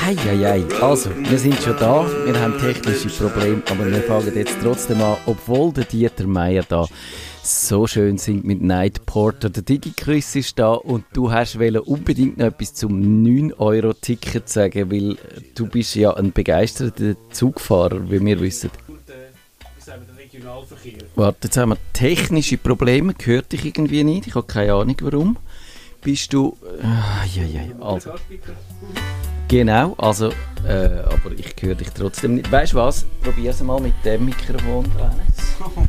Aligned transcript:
Hei, 0.00 0.16
hei, 0.16 0.36
hei. 0.38 0.64
Also, 0.80 1.10
wir 1.16 1.38
sind 1.38 1.62
schon 1.62 1.76
da, 1.78 2.04
wir 2.24 2.40
haben 2.40 2.58
technische 2.58 3.08
Probleme, 3.10 3.62
aber 3.70 3.86
wir 3.86 4.02
fangen 4.02 4.34
jetzt 4.34 4.56
trotzdem 4.60 5.00
an, 5.02 5.18
obwohl 5.26 5.72
der 5.72 5.84
Dieter 5.84 6.26
Meier 6.26 6.64
da 6.68 6.88
so 7.44 7.86
schön 7.86 8.18
singt 8.18 8.44
mit 8.44 8.60
Night 8.60 9.06
Porter. 9.06 9.50
Der 9.50 9.62
Digi-Chris 9.62 10.34
ist 10.34 10.58
da 10.58 10.72
und 10.72 11.04
du 11.12 11.30
hast 11.30 11.54
unbedingt 11.56 12.38
noch 12.38 12.46
etwas 12.46 12.74
zum 12.74 13.00
9-Euro-Ticket 13.24 14.48
sagen, 14.48 14.90
weil 14.90 15.16
du 15.54 15.66
bist 15.66 15.94
ja 15.94 16.14
ein 16.14 16.32
begeisterter 16.32 17.14
Zugfahrer, 17.30 18.10
wie 18.10 18.24
wir 18.24 18.40
wissen. 18.40 18.70
Warte, 21.14 21.38
jetzt 21.44 21.56
haben 21.56 21.70
wir 21.70 21.78
technische 21.92 22.56
Probleme, 22.56 23.14
hört 23.22 23.52
dich 23.52 23.64
irgendwie 23.64 24.02
nicht, 24.02 24.26
ich 24.26 24.34
habe 24.34 24.46
keine 24.46 24.74
Ahnung 24.74 24.96
warum. 25.02 25.36
Bist 26.02 26.32
du... 26.32 26.56
Ah, 26.82 27.24
ja, 27.32 27.44
ja, 27.44 27.60
also... 27.80 28.10
Genau, 29.46 29.94
also, 29.98 30.30
äh, 30.66 31.00
aber 31.04 31.32
ich 31.36 31.54
höre 31.60 31.74
dich 31.74 31.90
trotzdem 31.90 32.36
nicht. 32.36 32.50
Weißt 32.50 32.72
du 32.72 32.78
was? 32.78 33.04
Probier 33.22 33.50
es 33.50 33.62
mal 33.62 33.80
mit 33.80 33.94
dem 34.04 34.24
Mikrofon 34.24 34.84
dran. 34.96 35.20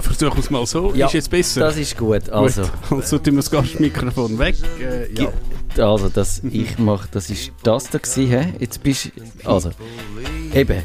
Versuchen 0.00 0.36
wir 0.36 0.40
es 0.40 0.50
mal 0.50 0.66
so. 0.66 0.94
Ja, 0.94 1.06
ist 1.06 1.12
jetzt 1.12 1.30
besser? 1.30 1.60
Das 1.60 1.76
ist 1.76 1.96
gut. 1.98 2.30
Also, 2.30 2.62
Gut. 2.88 3.02
Also 3.02 3.18
tun 3.18 3.34
wir 3.34 3.42
das 3.42 3.50
Gastmikrofon 3.50 4.38
weg. 4.38 4.56
Äh, 4.80 5.12
ja. 5.12 5.28
also 5.76 6.08
das 6.08 6.40
ich 6.44 6.78
mache, 6.78 7.08
das 7.10 7.28
ist 7.28 7.52
das 7.62 7.90
da 7.90 7.98
gewesen? 7.98 8.54
Jetzt 8.58 8.82
bist 8.82 9.10
also 9.44 9.70
eben 10.54 10.82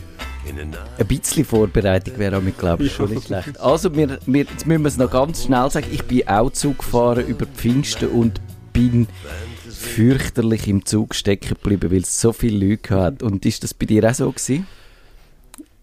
ein 0.59 1.07
bisschen 1.07 1.45
Vorbereitung 1.45 2.17
wäre 2.17 2.41
mit 2.41 2.57
glaube 2.57 2.85
ich 2.85 2.93
schon 2.93 3.11
nicht 3.11 3.27
schlecht. 3.27 3.59
Also 3.59 3.95
wir, 3.95 4.19
wir, 4.25 4.43
jetzt 4.43 4.65
müssen 4.65 4.81
wir 4.81 4.87
es 4.87 4.97
noch 4.97 5.11
ganz 5.11 5.43
schnell 5.43 5.69
sagen. 5.69 5.87
Ich 5.91 6.03
bin 6.03 6.27
auch 6.27 6.51
Zug 6.51 6.79
gefahren 6.79 7.25
über 7.25 7.45
die 7.45 7.55
Pfingsten 7.55 8.09
und 8.09 8.41
bin 8.73 9.07
fürchterlich 9.69 10.67
im 10.67 10.85
Zug 10.85 11.15
stecken 11.15 11.49
geblieben, 11.49 11.91
weil 11.91 12.01
es 12.01 12.21
so 12.21 12.33
viele 12.33 12.69
Leute 12.69 12.95
hat. 12.95 13.23
Und 13.23 13.45
ist 13.45 13.63
das 13.63 13.73
bei 13.73 13.85
dir 13.85 14.09
auch 14.09 14.13
so 14.13 14.31
gewesen? 14.31 14.67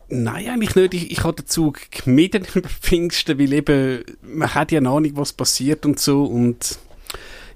Nein, 0.08 0.48
eigentlich 0.48 0.74
nicht. 0.74 0.94
Ich, 0.94 1.10
ich 1.10 1.24
habe 1.24 1.42
den 1.42 1.46
Zug 1.46 1.80
gemieden 1.90 2.46
über 2.54 2.68
Pfingsten, 2.68 3.38
weil 3.38 3.52
eben, 3.52 4.04
man 4.22 4.54
hat 4.54 4.72
ja 4.72 4.78
eine 4.78 4.90
Ahnung, 4.90 5.12
was 5.14 5.32
passiert 5.32 5.86
und 5.86 5.98
so. 5.98 6.24
Und 6.24 6.78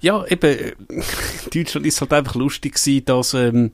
ja, 0.01 0.25
eben, 0.27 0.75
in 0.89 1.05
Deutschland 1.55 1.87
ist 1.87 2.01
halt 2.01 2.13
einfach 2.13 2.35
lustig 2.35 2.75
gewesen, 2.75 3.05
dass 3.05 3.35
ähm, 3.35 3.73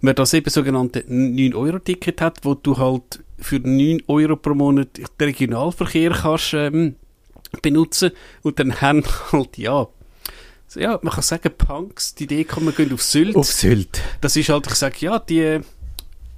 man 0.00 0.14
das 0.14 0.34
eben 0.34 0.50
sogenannte 0.50 1.00
9-Euro-Ticket 1.00 2.20
hat, 2.20 2.44
wo 2.44 2.54
du 2.54 2.78
halt 2.78 3.22
für 3.38 3.58
9 3.58 4.02
Euro 4.08 4.36
pro 4.36 4.54
Monat 4.54 4.98
den 4.98 5.28
Regionalverkehr 5.28 6.10
kannst 6.10 6.54
ähm, 6.54 6.96
benutzen. 7.62 8.12
Und 8.42 8.58
dann 8.58 8.80
haben 8.80 9.02
halt, 9.32 9.58
ja, 9.58 9.88
ja, 10.76 10.98
man 11.02 11.12
kann 11.12 11.22
sagen, 11.22 11.50
Punks, 11.56 12.14
die 12.14 12.24
Idee 12.24 12.44
kommen, 12.44 12.74
gehen 12.74 12.92
auf 12.92 13.02
Sylt. 13.02 13.34
Auf 13.34 13.50
Sylt. 13.50 14.00
Das 14.20 14.36
ist 14.36 14.48
halt, 14.48 14.66
ich 14.68 14.74
sage, 14.74 14.96
ja, 15.00 15.18
die, 15.18 15.60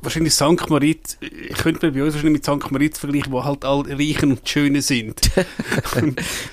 wahrscheinlich 0.01 0.35
St. 0.35 0.69
Moritz, 0.69 1.19
ich 1.21 1.57
könnte 1.57 1.93
bei 1.93 2.03
uns 2.03 2.15
wahrscheinlich 2.15 2.43
mit 2.47 2.63
St. 2.63 2.71
Moritz 2.71 2.99
vergleichen, 2.99 3.33
wo 3.33 3.45
halt 3.45 3.65
all 3.65 3.83
Reichen 3.83 4.33
und 4.33 4.49
Schöne 4.49 4.83
sind. 4.83 5.21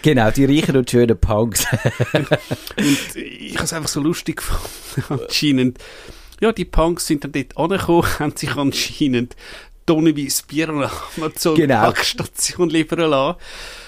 Genau, 0.02 0.32
die 0.32 0.46
reichen 0.46 0.76
und 0.78 0.90
schönen 0.90 1.18
Punks. 1.18 1.66
und 2.14 3.16
ich 3.16 3.56
habe 3.56 3.66
es 3.66 3.74
einfach 3.74 3.90
so 3.90 4.02
lustig 4.02 4.38
gefunden, 4.38 5.24
anscheinend. 5.24 5.78
Ja, 6.42 6.52
die 6.52 6.66
Punks 6.66 7.08
sind 7.08 7.24
dann 7.24 7.32
dort 7.32 7.58
angekommen, 7.58 8.08
haben 8.20 8.36
sich 8.36 8.56
anscheinend 8.56 9.36
tonnenweise 9.86 10.44
Bier 10.48 10.70
an 10.70 10.90
Amazon 11.18 11.56
Genau. 11.56 11.82
Packstation 11.86 12.70
liefern 12.70 13.10
lassen. 13.10 13.40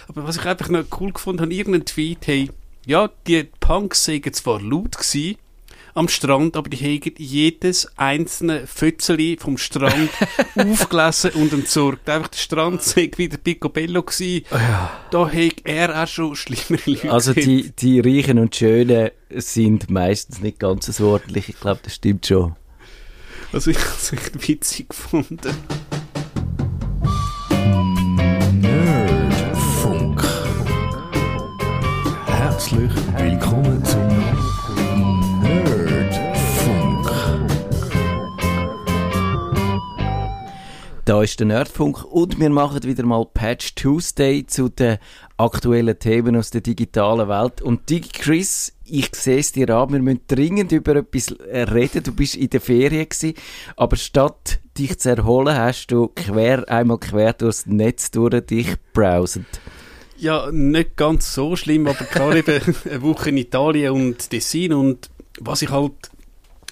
Aber 0.07 0.27
was 0.27 0.37
ich 0.37 0.45
einfach 0.45 0.69
noch 0.69 0.83
cool 0.99 1.13
gefunden 1.13 1.41
habe, 1.41 1.53
irgendein 1.53 1.85
Tweet, 1.85 2.25
hey, 2.27 2.49
ja, 2.85 3.09
die 3.27 3.43
Punks 3.59 4.03
seien 4.05 4.33
zwar 4.33 4.59
laut 4.61 4.97
gewesen, 4.97 5.37
am 5.93 6.07
Strand, 6.07 6.57
aber 6.57 6.69
die 6.69 6.77
haben 6.77 7.13
jedes 7.17 7.91
einzelne 7.97 8.67
Fötzeli 8.67 9.37
vom 9.39 9.57
Strand 9.57 10.09
aufgelesen 10.55 11.31
und 11.31 11.53
entsorgt. 11.53 12.09
Einfach 12.09 12.29
der 12.29 12.37
Strand 12.37 12.81
sei 12.81 13.11
wieder 13.15 13.37
Picobello 13.37 14.03
gewesen. 14.03 14.45
Da 15.11 15.27
hat 15.27 15.61
er 15.63 16.03
auch 16.03 16.07
schon 16.07 16.35
schlimmere 16.35 16.89
Leute 16.89 17.11
Also 17.11 17.33
die, 17.33 17.71
die 17.71 17.99
Reichen 17.99 18.39
und 18.39 18.55
Schönen 18.55 19.11
sind 19.29 19.89
meistens 19.89 20.41
nicht 20.41 20.59
ganz 20.59 20.85
so 20.85 21.09
ordentlich. 21.09 21.49
Ich 21.49 21.59
glaube, 21.59 21.81
das 21.83 21.95
stimmt 21.95 22.25
schon. 22.25 22.55
Also 23.53 23.71
ich 23.71 23.77
habe 23.77 23.95
es 23.97 24.13
echt 24.13 24.47
witzig 24.47 24.89
gefunden. 24.89 25.53
Da 41.11 41.21
ist 41.21 41.41
der 41.41 41.47
Nerdfunk 41.47 42.05
und 42.05 42.39
wir 42.39 42.49
machen 42.49 42.83
wieder 42.83 43.05
mal 43.05 43.25
Patch 43.25 43.75
Tuesday 43.75 44.45
zu 44.47 44.69
den 44.69 44.97
aktuellen 45.35 45.99
Themen 45.99 46.37
aus 46.37 46.51
der 46.51 46.61
digitalen 46.61 47.27
Welt. 47.27 47.61
Und 47.61 47.89
Digi 47.89 48.11
Chris, 48.13 48.71
ich 48.85 49.13
sehe 49.13 49.39
es 49.39 49.51
dir 49.51 49.69
an, 49.71 49.91
wir 49.91 49.99
müssen 49.99 50.21
dringend 50.29 50.71
über 50.71 50.95
etwas 50.95 51.31
äh, 51.31 51.63
reden. 51.63 52.03
Du 52.03 52.13
bist 52.13 52.37
in 52.37 52.49
der 52.49 52.61
Ferien 52.61 53.09
gewesen, 53.09 53.33
aber 53.75 53.97
statt 53.97 54.61
dich 54.77 54.99
zu 54.99 55.09
erholen, 55.09 55.53
hast 55.53 55.87
du 55.87 56.07
quer, 56.15 56.63
einmal 56.69 56.97
quer 56.97 57.33
durchs 57.33 57.65
Netz 57.65 58.11
durch 58.11 58.45
dich 58.45 58.69
browsend. 58.93 59.47
Ja, 60.17 60.49
nicht 60.49 60.95
ganz 60.95 61.33
so 61.33 61.57
schlimm, 61.57 61.87
aber 61.87 62.05
klar 62.05 62.33
eben 62.37 62.61
eine 62.89 63.01
Woche 63.01 63.31
in 63.31 63.37
Italien 63.37 63.91
und 63.91 64.29
Tessin 64.29 64.71
und 64.71 65.09
was 65.41 65.61
ich 65.61 65.71
halt 65.71 66.10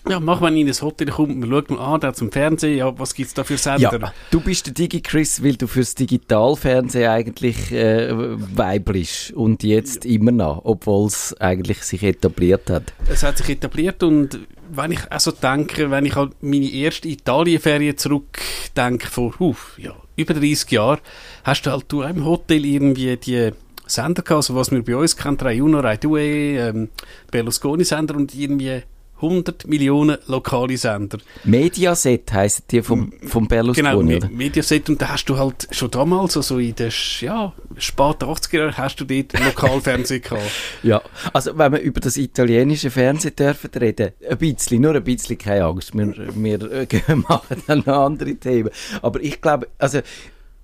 ja, 0.10 0.42
wenn 0.42 0.56
ich 0.56 0.62
in 0.62 0.68
ein 0.68 0.82
Hotel 0.82 1.08
komme, 1.08 1.36
man 1.36 1.50
schaut 1.50 1.70
mal 1.70 1.80
an, 1.80 2.00
da 2.02 2.14
zum 2.14 2.32
Fernsehen, 2.32 2.78
ja, 2.78 2.98
was 2.98 3.14
gibt's 3.14 3.34
da 3.34 3.44
für 3.44 3.58
Sender? 3.58 4.00
Ja, 4.00 4.14
du 4.32 4.40
bist 4.40 4.68
der 4.68 4.74
Digi 4.74 5.02
Chris, 5.02 5.44
weil 5.44 5.56
du 5.56 5.68
fürs 5.68 5.96
Digitalfernsehen 5.96 7.10
eigentlich 7.10 7.72
äh, 7.72 8.10
weiblich 8.14 9.34
und 9.36 9.64
jetzt 9.64 10.06
immer 10.06 10.32
noch, 10.32 10.62
obwohl 10.64 11.08
es 11.08 11.36
eigentlich 11.40 11.84
sich 11.84 12.04
etabliert 12.04 12.70
hat. 12.70 12.94
Es 13.08 13.24
hat 13.24 13.38
sich 13.38 13.50
etabliert 13.50 14.04
und 14.04 14.40
wenn 14.72 14.92
ich 14.92 15.12
also 15.12 15.32
denke, 15.32 15.90
wenn 15.92 16.06
ich 16.06 16.16
an 16.16 16.34
meine 16.42 16.70
erste 16.70 17.08
Italienferien 17.08 17.98
zurückdenke, 17.98 19.08
vor 19.08 19.34
uh, 19.40 19.56
ja, 19.78 19.96
über 20.16 20.34
30 20.34 20.72
Jahren, 20.72 21.00
hast 21.44 21.64
du 21.64 21.72
halt 21.72 21.86
du 21.88 22.02
im 22.02 22.26
Hotel 22.26 22.66
irgendwie 22.66 23.18
die 23.18 23.52
Sender 23.86 24.22
gehabt, 24.22 24.38
also 24.38 24.56
was 24.56 24.72
wir 24.72 24.84
bei 24.84 24.96
uns 24.96 25.18
kennen, 25.18 25.38
Rai 25.40 25.62
Uno, 25.62 25.80
Rai 25.80 25.98
Due, 25.98 26.22
ähm, 26.22 26.90
Berlusconi-Sender 27.32 28.16
und 28.16 28.36
irgendwie 28.36 28.84
100 29.22 29.68
Millionen 29.68 30.18
lokale 30.28 30.78
Sender. 30.78 31.20
Mediaset 31.44 32.32
heisst 32.32 32.72
die 32.72 32.82
vom, 32.82 33.12
vom 33.26 33.48
Genau, 33.48 33.62
Berlusconi, 33.74 34.12
Me 34.12 34.18
oder? 34.18 34.30
Mediaset 34.30 34.90
und 34.90 35.02
da 35.02 35.10
hast 35.10 35.26
du 35.26 35.38
halt 35.38 35.68
schon 35.72 35.92
damals, 35.92 36.38
also 36.38 36.58
in 36.58 36.76
den 36.76 36.92
ja, 37.20 37.54
späten 37.78 38.26
80er 38.26 38.58
Jahren, 38.58 38.78
hast 38.78 39.00
du 39.00 39.06
dort 39.06 39.40
Lokalfernsehen 39.40 40.22
gehabt. 40.22 40.42
Ja, 40.84 41.02
also 41.34 41.58
wenn 41.58 41.74
wir 41.74 41.80
über 41.80 42.00
das 42.00 42.16
italienische 42.16 42.90
Fernsehen 42.90 43.36
dürfen 43.36 43.72
reden, 43.72 44.12
ein 44.28 44.38
bisschen, 44.38 44.82
nur 44.82 44.96
ein 44.96 45.04
bisschen, 45.04 45.38
keine 45.38 45.66
Angst, 45.66 45.94
wir, 45.94 46.14
wir 46.36 46.72
äh, 46.72 46.88
machen 47.16 47.64
dann 47.68 47.80
noch 47.80 48.06
andere 48.06 48.36
Themen. 48.36 48.70
Aber 49.02 49.22
ich 49.22 49.42
glaube, 49.42 49.68
also 49.78 50.00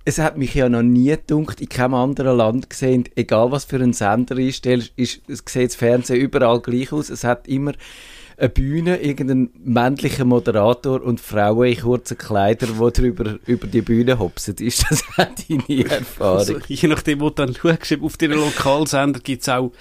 es 0.06 0.20
hat 0.20 0.38
mich 0.38 0.54
ja 0.54 0.70
noch 0.70 0.84
nie 0.84 1.10
gedunkt, 1.10 1.60
in 1.60 1.68
keinem 1.68 1.96
anderen 1.96 2.38
Land 2.38 2.70
gesehen, 2.70 3.06
egal 3.16 3.52
was 3.52 3.66
für 3.66 3.78
ein 3.78 3.92
Sender 3.92 4.38
einstellst, 4.38 4.94
ist, 4.96 5.22
es 5.28 5.44
sieht 5.48 5.70
das 5.70 5.76
Fernsehen 5.76 6.22
überall 6.22 6.62
gleich 6.62 6.94
aus. 6.94 7.10
Es 7.10 7.24
hat 7.24 7.48
immer 7.48 7.74
eine 8.38 8.50
Bühne, 8.50 8.98
irgendein 9.02 9.50
männlicher 9.64 10.26
Moderator 10.26 11.02
und 11.02 11.22
Frauen 11.22 11.68
in 11.68 11.80
kurzen 11.80 12.18
Kleidern, 12.18 12.78
die 12.80 12.92
drüber, 12.92 13.40
über 13.46 13.68
die 13.68 13.82
Bühne 13.82 14.20
hopsen. 14.20 14.56
Ist 14.58 14.86
das 14.90 15.04
auch 15.18 15.28
deine 15.48 15.86
Erfahrung? 15.90 16.38
Also, 16.38 16.58
je 16.68 16.88
nachdem, 16.88 17.22
wo 17.22 17.30
du 17.30 17.46
dann 17.46 17.56
schaust, 17.56 18.02
auf 18.02 18.18
den 18.18 18.32
Lokalsender 18.32 19.20
gibt 19.20 19.42
es 19.42 19.50
auch 19.50 19.72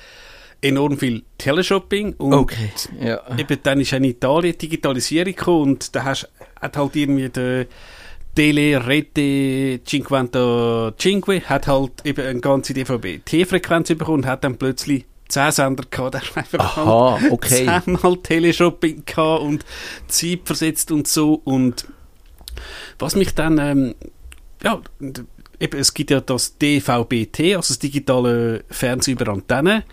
enorm 0.61 0.97
viel 0.99 1.23
Teleshopping 1.37 2.15
und 2.15 2.33
Okay, 2.33 2.71
ja. 3.01 3.21
eben 3.37 3.59
dann 3.63 3.81
ist 3.81 3.93
auch 3.93 3.99
in 3.99 4.05
Italien 4.05 4.57
Digitalisierung 4.57 5.35
gekommen 5.35 5.73
und 5.73 5.95
da 5.95 6.05
hast 6.05 6.29
hat 6.61 6.77
halt 6.77 6.97
irgendwie 6.97 7.29
der 7.29 7.67
Tele 8.35 8.85
Rete 8.87 9.81
55 9.85 11.49
hat 11.49 11.69
halt 11.69 11.93
eben 12.05 12.27
eine 12.27 12.41
ganze 12.41 12.75
DVB-T-Frequenz 12.75 13.89
bekommen 13.89 14.19
und 14.19 14.27
hat 14.27 14.43
dann 14.43 14.57
plötzlich 14.57 15.05
10 15.35 15.53
Sender 15.53 15.85
gehabt, 15.91 16.15
der 16.15 16.21
hat 16.23 16.37
einfach 16.37 16.59
Aha, 16.59 17.19
halt 17.21 17.33
okay. 17.33 17.69
zehnmal 17.85 18.17
Teleshopping 18.19 19.05
gehabt 19.05 19.43
und 19.43 19.65
Zeit 20.09 20.41
versetzt 20.45 20.91
und 20.93 21.07
so 21.09 21.41
und 21.45 21.87
was 22.99 23.17
mich 23.17 23.35
dann 23.35 23.59
ähm, 23.59 23.95
ja, 24.63 24.81
eben, 25.61 25.79
es 25.79 25.95
gibt 25.95 26.11
ja 26.11 26.21
das 26.21 26.57
DVB-T, 26.59 27.57
also 27.57 27.69
das 27.69 27.79
digitale 27.79 28.65
Fernsehen 28.71 29.19
über 29.19 29.33
Antenne. 29.33 29.85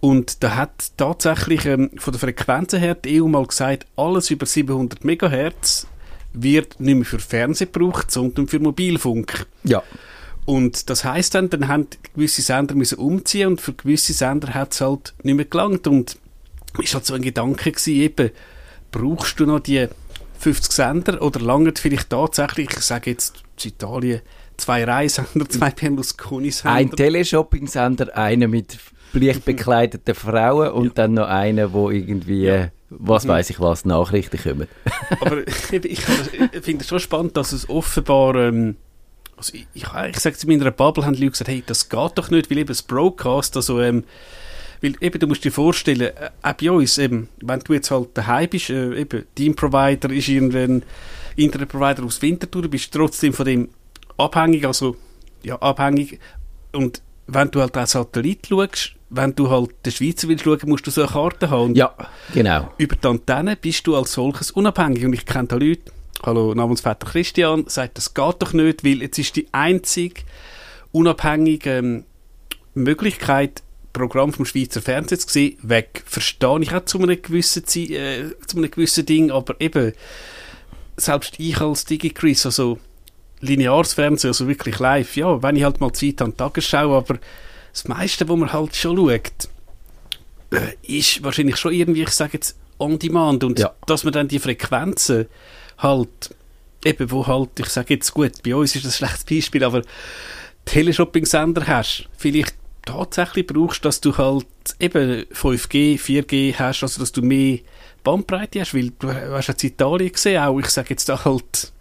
Und 0.00 0.42
da 0.42 0.56
hat 0.56 0.92
tatsächlich 0.98 1.64
ähm, 1.64 1.90
von 1.96 2.12
der 2.12 2.20
Frequenzen 2.20 2.78
her 2.78 2.94
die 2.94 3.22
EU 3.22 3.26
mal 3.26 3.46
gesagt, 3.46 3.86
alles 3.96 4.30
über 4.30 4.44
700 4.44 5.02
MHz 5.02 5.86
wird 6.34 6.78
nicht 6.80 6.94
mehr 6.94 7.04
für 7.04 7.18
Fernsehen 7.18 7.72
gebraucht, 7.72 8.10
sondern 8.10 8.46
für 8.46 8.58
Mobilfunk. 8.58 9.46
Ja. 9.62 9.82
Und 10.46 10.90
das 10.90 11.04
heisst 11.04 11.34
dann, 11.34 11.48
dann 11.48 11.68
haben 11.68 11.86
gewisse 12.14 12.42
Sender 12.42 12.74
müssen 12.74 12.98
umziehen 12.98 13.48
und 13.48 13.60
für 13.60 13.72
gewisse 13.72 14.12
Sender 14.12 14.52
hat 14.52 14.72
es 14.72 14.80
halt 14.80 15.14
nicht 15.22 15.36
mehr 15.36 15.46
gelangt. 15.46 15.86
Und 15.86 16.18
ist 16.82 16.94
halt 16.94 17.06
so 17.06 17.14
ein 17.14 17.22
Gedanke 17.22 17.72
gewesen, 17.72 17.94
eben, 17.94 18.30
brauchst 18.90 19.40
du 19.40 19.46
noch 19.46 19.60
die 19.60 19.88
50 20.38 20.72
Sender 20.72 21.22
oder 21.22 21.40
langt 21.40 21.78
vielleicht 21.78 22.10
tatsächlich, 22.10 22.68
ich 22.70 22.80
sage 22.80 23.10
jetzt 23.10 23.42
zu 23.56 23.68
Italien, 23.68 24.20
zwei 24.56 24.84
Reisender, 24.84 25.48
zwei 25.48 25.70
Berlusconi-Sender? 25.70 26.76
Ein 26.76 26.90
Teleshopping-Sender, 26.90 28.16
einer 28.16 28.48
mit 28.48 28.78
leicht 29.12 29.44
bekleideten 29.44 30.14
Frauen 30.14 30.72
und 30.72 30.98
dann 30.98 31.14
noch 31.14 31.28
einer, 31.28 31.72
wo 31.72 31.90
irgendwie, 31.90 32.46
äh, 32.46 32.68
was 32.90 33.26
weiß 33.26 33.50
ich 33.50 33.60
was, 33.60 33.84
Nachrichten 33.84 34.38
kommen. 34.38 34.68
Aber 35.20 35.46
ich, 35.46 35.72
ich 35.84 36.00
finde 36.00 36.82
es 36.82 36.88
schon 36.88 37.00
spannend, 37.00 37.36
dass 37.36 37.52
es 37.52 37.68
offenbar, 37.68 38.34
ähm, 38.36 38.76
also 39.36 39.54
ich, 39.54 39.66
ich, 39.74 39.84
ich 39.84 40.20
sage 40.20 40.36
in 40.42 40.48
meiner 40.48 40.70
Bubble, 40.70 41.04
haben 41.04 41.14
die 41.14 41.20
Leute 41.22 41.32
gesagt, 41.32 41.48
hey, 41.48 41.62
das 41.66 41.88
geht 41.88 42.12
doch 42.16 42.30
nicht, 42.30 42.50
weil 42.50 42.58
eben 42.58 42.68
das 42.68 42.82
Broadcast, 42.82 43.56
also 43.56 43.80
ähm, 43.80 44.04
weil 44.80 44.94
eben, 45.00 45.18
du 45.18 45.26
musst 45.26 45.44
dir 45.44 45.52
vorstellen, 45.52 46.00
äh, 46.00 46.30
auch 46.42 46.52
bei 46.52 46.70
uns, 46.70 46.98
eben, 46.98 47.28
wenn 47.40 47.60
du 47.60 47.72
jetzt 47.72 47.90
halt 47.90 48.08
daheim 48.14 48.48
bist, 48.50 48.70
äh, 48.70 48.94
eben, 48.94 49.24
dein 49.38 49.54
Provider 49.54 50.10
ist 50.10 50.28
irgendein 50.28 50.82
Internetprovider 51.36 52.04
aus 52.04 52.20
Winterthur, 52.20 52.68
bist 52.68 52.94
du 52.94 52.98
trotzdem 52.98 53.32
von 53.32 53.46
dem 53.46 53.68
abhängig, 54.18 54.66
also, 54.66 54.96
ja, 55.42 55.56
abhängig. 55.56 56.20
Und 56.72 57.02
wenn 57.26 57.50
du 57.50 57.60
halt 57.60 57.76
auch 57.76 57.86
Satellit 57.86 58.46
schaust, 58.48 58.94
wenn 59.10 59.34
du 59.34 59.48
halt 59.48 59.70
den 59.86 59.92
Schweizer 59.92 60.28
willst 60.28 60.44
schauen, 60.44 60.58
musst 60.66 60.86
du 60.86 60.90
so 60.90 61.02
eine 61.02 61.10
Karte 61.10 61.50
haben. 61.50 61.70
Und 61.70 61.76
Ja, 61.76 61.94
genau. 62.32 62.72
über 62.78 62.96
die 62.96 63.06
Antenne 63.06 63.56
bist 63.56 63.86
du 63.86 63.96
als 63.96 64.12
solches 64.12 64.50
unabhängig. 64.50 65.04
Und 65.04 65.12
ich 65.12 65.24
kenne 65.24 65.48
da 65.48 65.56
Leute, 65.56 65.92
hallo 66.26 66.54
Namensvetter 66.54 67.06
Christian, 67.06 67.64
sagt, 67.66 67.98
das 67.98 68.14
geht 68.14 68.36
doch 68.40 68.52
nicht, 68.52 68.84
weil 68.84 69.02
jetzt 69.02 69.18
ist 69.18 69.36
die 69.36 69.46
einzige 69.52 70.22
unabhängige 70.92 71.70
ähm, 71.78 72.04
Möglichkeit, 72.74 73.62
Programm 73.92 74.32
vom 74.32 74.44
Schweizer 74.44 74.82
Fernsehen 74.82 75.20
zu 75.20 75.28
sehen, 75.28 75.58
weg. 75.62 76.02
Verstehe 76.06 76.60
ich 76.60 76.72
auch 76.74 76.84
zu 76.84 76.98
einem 76.98 77.20
gewissen, 77.20 77.62
äh, 77.92 78.30
zu 78.46 78.56
einem 78.56 78.70
gewissen 78.70 79.06
Ding, 79.06 79.30
aber 79.30 79.60
eben, 79.60 79.92
selbst 80.96 81.34
ich 81.38 81.60
als 81.60 81.84
Digi-Chris, 81.84 82.46
also 82.46 82.78
lineares 83.40 83.94
Fernsehen, 83.94 84.30
also 84.30 84.48
wirklich 84.48 84.78
live, 84.78 85.16
ja, 85.16 85.42
wenn 85.42 85.56
ich 85.56 85.64
halt 85.64 85.80
mal 85.80 85.92
Zeit 85.92 86.22
an 86.22 86.36
Tagesschau, 86.36 86.96
aber 86.96 87.18
das 87.72 87.86
meiste, 87.86 88.28
wo 88.28 88.36
man 88.36 88.52
halt 88.52 88.74
schon 88.74 88.96
schaut, 88.96 89.48
äh, 90.50 90.74
ist 90.82 91.22
wahrscheinlich 91.22 91.56
schon 91.56 91.72
irgendwie, 91.72 92.02
ich 92.02 92.10
sage 92.10 92.34
jetzt, 92.34 92.56
on 92.78 92.98
demand 92.98 93.44
und 93.44 93.58
Ja. 93.58 93.74
dass 93.86 94.04
man 94.04 94.12
dann 94.12 94.28
die 94.28 94.38
Frequenzen 94.40 95.26
halt, 95.78 96.34
eben 96.84 97.10
wo 97.10 97.26
halt, 97.26 97.58
ich 97.58 97.68
sage 97.68 97.94
jetzt 97.94 98.12
gut, 98.12 98.42
bei 98.42 98.54
uns 98.54 98.74
ist 98.76 98.84
das 98.84 98.94
ein 98.94 99.08
schlechtes 99.08 99.24
Beispiel, 99.24 99.64
aber 99.64 99.82
Teleshopping-Sender 100.64 101.66
hast, 101.66 102.08
vielleicht 102.16 102.54
tatsächlich 102.84 103.46
brauchst, 103.46 103.84
dass 103.84 104.00
du 104.00 104.16
halt 104.16 104.46
eben 104.78 105.24
5G, 105.32 105.98
4G 105.98 106.54
hast, 106.54 106.82
also 106.82 107.00
dass 107.00 107.12
du 107.12 107.22
mehr 107.22 107.58
Bandbreite 108.02 108.60
hast, 108.60 108.74
weil 108.74 108.90
du 108.98 109.12
hast 109.12 109.48
jetzt 109.48 109.64
Italien 109.64 110.12
gesehen, 110.12 110.42
auch 110.42 110.58
ich 110.58 110.68
sage 110.68 110.90
jetzt 110.90 111.08
da 111.08 111.24
halt, 111.24 111.72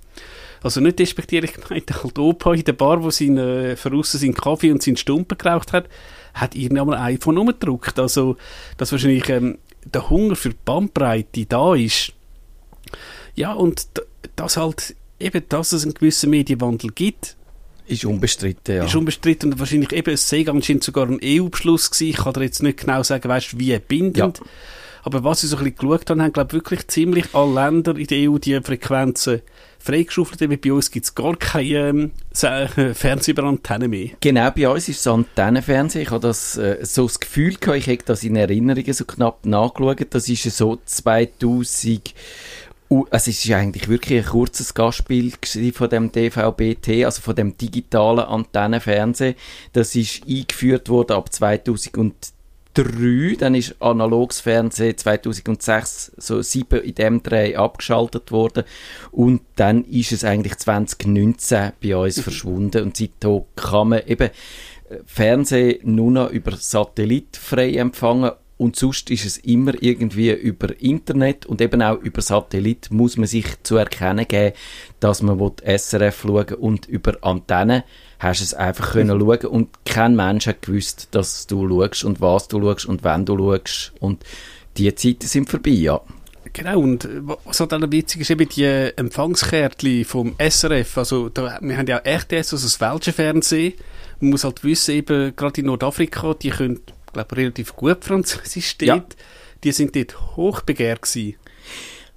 also 0.63 0.80
nicht 0.80 1.00
despektierlich 1.00 1.54
gemeint, 1.54 1.92
halt 2.04 2.18
Opa 2.18 2.54
in 2.54 2.63
der 2.63 2.74
Bar, 2.74 3.04
wo 3.04 3.10
sein, 3.10 3.38
äh, 3.38 3.75
verrissen 3.75 4.19
seinen 4.19 4.34
Kaffee 4.34 4.72
und 4.72 4.81
seinen 4.81 4.98
Stumpen 4.98 5.38
geraucht 5.38 5.74
hat, 5.74 5.89
hat 6.34 6.56
irgendwann 6.56 6.94
ein 6.94 7.16
iPhone 7.16 7.38
umgedruckt. 7.38 8.00
Also, 8.00 8.38
dass 8.78 8.94
wahrscheinlich 8.94 9.28
ähm, 9.30 9.57
der 9.86 10.10
Hunger 10.10 10.38
für 10.38 10.51
Bandbreite 10.66 11.46
da 11.46 11.75
ist. 11.75 12.12
Ja, 13.36 13.54
und 13.54 13.98
d- 13.98 14.02
dass 14.36 14.58
halt 14.58 14.96
eben, 15.20 15.44
dass 15.50 15.72
es 15.74 15.84
einen 15.84 15.94
gewissen 15.94 16.30
Medienwandel 16.30 16.92
gibt, 16.94 17.36
Ist 17.88 18.06
unbestritten, 18.06 18.76
ja. 18.78 18.86
ist 18.86 18.96
unbestritten 18.96 19.54
und 19.54 19.60
wahrscheinlich 19.60 19.92
eben, 19.92 20.14
es 20.14 20.28
sei 20.30 20.46
anscheinend 20.48 20.84
sogar 20.84 21.08
ein 21.08 21.20
EU-Beschluss 21.24 21.92
gewesen. 21.92 22.10
Ich 22.10 22.18
kann 22.18 22.34
dir 22.34 22.44
jetzt 22.44 22.64
nicht 22.64 22.80
genau 22.80 23.04
sagen, 23.04 23.28
weißt, 23.28 23.60
wie 23.60 23.78
bindend. 23.80 24.42
Aber 25.06 25.24
was 25.26 25.44
ich 25.44 25.50
so 25.50 25.58
ein 25.58 25.66
bisschen 25.66 25.90
geschaut 25.90 26.10
habe, 26.10 26.22
haben, 26.24 26.32
glaube 26.32 26.48
ich, 26.48 26.54
wirklich 26.54 26.88
ziemlich 26.88 27.26
alle 27.36 27.54
Länder 27.66 27.98
in 27.98 28.08
der 28.08 28.30
EU 28.32 28.38
die 28.38 28.58
Frequenzen 28.62 29.42
freigeschaufelt. 29.78 30.42
Eben 30.42 30.58
bei 30.62 30.72
uns 30.72 30.90
gibt 30.92 31.06
es 31.06 31.14
gar 31.14 31.36
keine 31.36 31.90
ähm, 31.90 32.12
Se- 32.32 32.70
Fernseh 32.96 33.32
über 33.32 33.44
Antennen 33.44 33.90
mehr. 33.90 34.12
Genau, 34.22 34.50
bei 34.52 34.70
uns 34.70 34.88
ist 34.88 35.02
es 35.02 35.08
Antennenfernsehen. 35.08 36.04
Ich 36.04 36.10
habe 36.12 36.22
das, 36.26 36.56
äh, 36.56 36.78
so 36.84 37.06
das 37.06 37.20
Gefühl 37.20 37.56
gehabt, 37.56 37.80
ich 37.80 37.88
hätte 37.88 38.06
das 38.06 38.24
in 38.24 38.38
Erinnerungen 38.38 38.94
so 38.94 39.04
knapp 39.04 39.46
nachgeschaut. 39.46 40.08
Das 40.12 40.30
ist 40.30 40.46
ja 40.46 40.52
so 40.52 40.80
2000, 40.86 42.00
uh, 42.00 42.62
also 43.01 43.31
es 43.31 43.45
ist 43.45 43.51
eigentlich 43.51 43.88
wirklich 43.88 44.19
ein 44.19 44.31
kurzes 44.31 44.74
Gastspiel 44.74 45.34
von 45.74 45.90
dem 45.90 46.12
DVB-T, 46.12 47.06
also 47.06 47.22
von 47.22 47.36
dem 47.36 47.57
digitalen 47.57 48.25
Antennenfernsehen. 48.25 49.36
Das 49.74 49.95
ist 49.95 50.24
eingeführt 50.28 50.90
worden 50.90 51.13
ab 51.13 51.31
2003, 51.31 53.36
dann 53.40 53.56
ist 53.56 53.81
analoges 53.81 54.42
Fernsehen 54.42 54.98
2006 54.98 56.13
so 56.18 56.42
sieben 56.42 56.81
in 56.81 56.95
dem 56.95 57.24
Dreh 57.24 57.56
abgeschaltet 57.56 58.31
worden. 58.31 58.63
Und 59.12 59.42
dann 59.56 59.86
ist 59.86 60.12
es 60.12 60.24
eigentlich 60.24 60.57
2019 60.57 61.74
bei 61.81 61.96
uns 61.96 62.19
verschwunden. 62.22 62.84
Und 62.84 62.98
seitdem 62.98 63.44
kann 63.56 63.89
man 63.89 64.01
eben 64.06 64.30
äh, 64.30 64.98
Fernsehen 65.06 65.80
nur 65.84 66.12
noch 66.12 66.31
über 66.31 66.57
Satellit 66.57 67.38
frei 67.38 67.75
empfangen 67.75 68.31
und 68.63 68.77
sonst 68.77 69.10
ist 69.10 69.25
es 69.25 69.38
immer 69.39 69.74
irgendwie 69.81 70.31
über 70.31 70.80
Internet 70.81 71.45
und 71.45 71.60
eben 71.60 71.81
auch 71.81 72.00
über 72.00 72.21
Satellit 72.21 72.92
muss 72.92 73.18
man 73.18 73.27
sich 73.27 73.62
zu 73.63 73.75
erkennen 73.75 74.25
geben, 74.25 74.56
dass 75.01 75.21
man 75.21 75.38
SRF 75.65 76.21
schauen 76.21 76.54
und 76.54 76.86
über 76.86 77.18
Antenne 77.21 77.83
hast 78.19 78.39
du 78.39 78.45
es 78.45 78.54
einfach 78.54 78.94
können 78.94 79.19
schauen 79.19 79.45
und 79.48 79.69
kein 79.83 80.15
Mensch 80.15 80.48
hat 80.48 80.62
gewusst, 80.62 81.10
dass 81.12 81.45
du 81.45 81.68
schaust 81.68 82.06
und 82.06 82.21
was 82.21 82.48
du 82.48 82.62
schaust 82.62 82.86
und 82.86 83.04
wenn 83.04 83.25
du 83.25 83.38
schaust. 83.38 83.92
Und 84.00 84.24
die 84.77 84.95
Zeiten 84.95 85.27
sind 85.27 85.50
vorbei, 85.50 85.71
ja. 85.71 86.00
Genau, 86.54 86.80
und 86.80 87.04
äh, 87.04 87.21
was 87.45 87.60
halt 87.60 87.74
auch 87.74 87.92
witzig 87.92 88.21
ist, 88.21 88.30
eben 88.30 88.48
die 88.48 88.63
äh, 88.63 88.94
Empfangskärtchen 88.95 90.06
vom 90.06 90.36
SRF, 90.39 90.98
also 91.00 91.27
da, 91.27 91.60
wir 91.62 91.77
haben 91.77 91.88
ja 91.88 91.98
RTS, 91.98 92.54
also 92.54 92.65
das 92.65 92.80
welche 92.80 93.12
Fernsehen, 93.12 93.74
man 94.21 94.31
muss 94.31 94.45
halt 94.45 94.63
wissen, 94.63 94.95
eben 94.95 95.36
gerade 95.36 95.60
in 95.60 95.68
Nordafrika, 95.68 96.33
die 96.36 96.51
können, 96.51 96.80
glaube 97.13 97.38
relativ 97.38 97.75
gut 97.75 98.04
Französisch 98.04 98.77
dort, 98.77 98.88
Ja. 98.89 99.06
die 99.63 99.71
sind 99.71 99.95
dort 99.95 100.36
hochbegehrt 100.36 101.01
gewesen. 101.04 101.36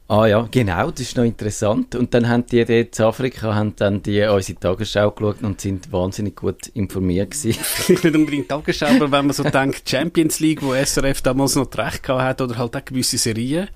Ah 0.08 0.26
ja, 0.26 0.46
genau, 0.48 0.92
das 0.92 1.00
ist 1.00 1.16
noch 1.16 1.24
interessant. 1.24 1.96
Und 1.96 2.14
dann 2.14 2.28
haben 2.28 2.46
die 2.46 2.64
dort 2.64 2.96
in 2.96 3.04
Afrika 3.04 3.52
haben 3.54 3.74
dann 3.74 4.02
die 4.04 4.22
unsere 4.22 4.58
Tagesschau 4.60 5.10
geschaut 5.10 5.42
und 5.42 5.60
sind 5.60 5.90
wahnsinnig 5.90 6.36
gut 6.36 6.68
informiert 6.74 7.32
gewesen. 7.32 7.58
nicht 7.88 8.04
unbedingt 8.14 8.48
Tagesschau, 8.48 8.86
aber 8.86 9.10
wenn 9.10 9.26
man 9.26 9.32
so 9.32 9.42
denkt, 9.42 9.88
Champions 9.88 10.38
League, 10.38 10.62
wo 10.62 10.74
SRF 10.74 11.22
damals 11.22 11.56
noch 11.56 11.66
Recht 11.76 12.04
gehabt 12.04 12.22
hat, 12.22 12.40
oder 12.40 12.56
halt 12.56 12.76
auch 12.76 12.84
gewisse 12.84 13.18
Serien. 13.18 13.68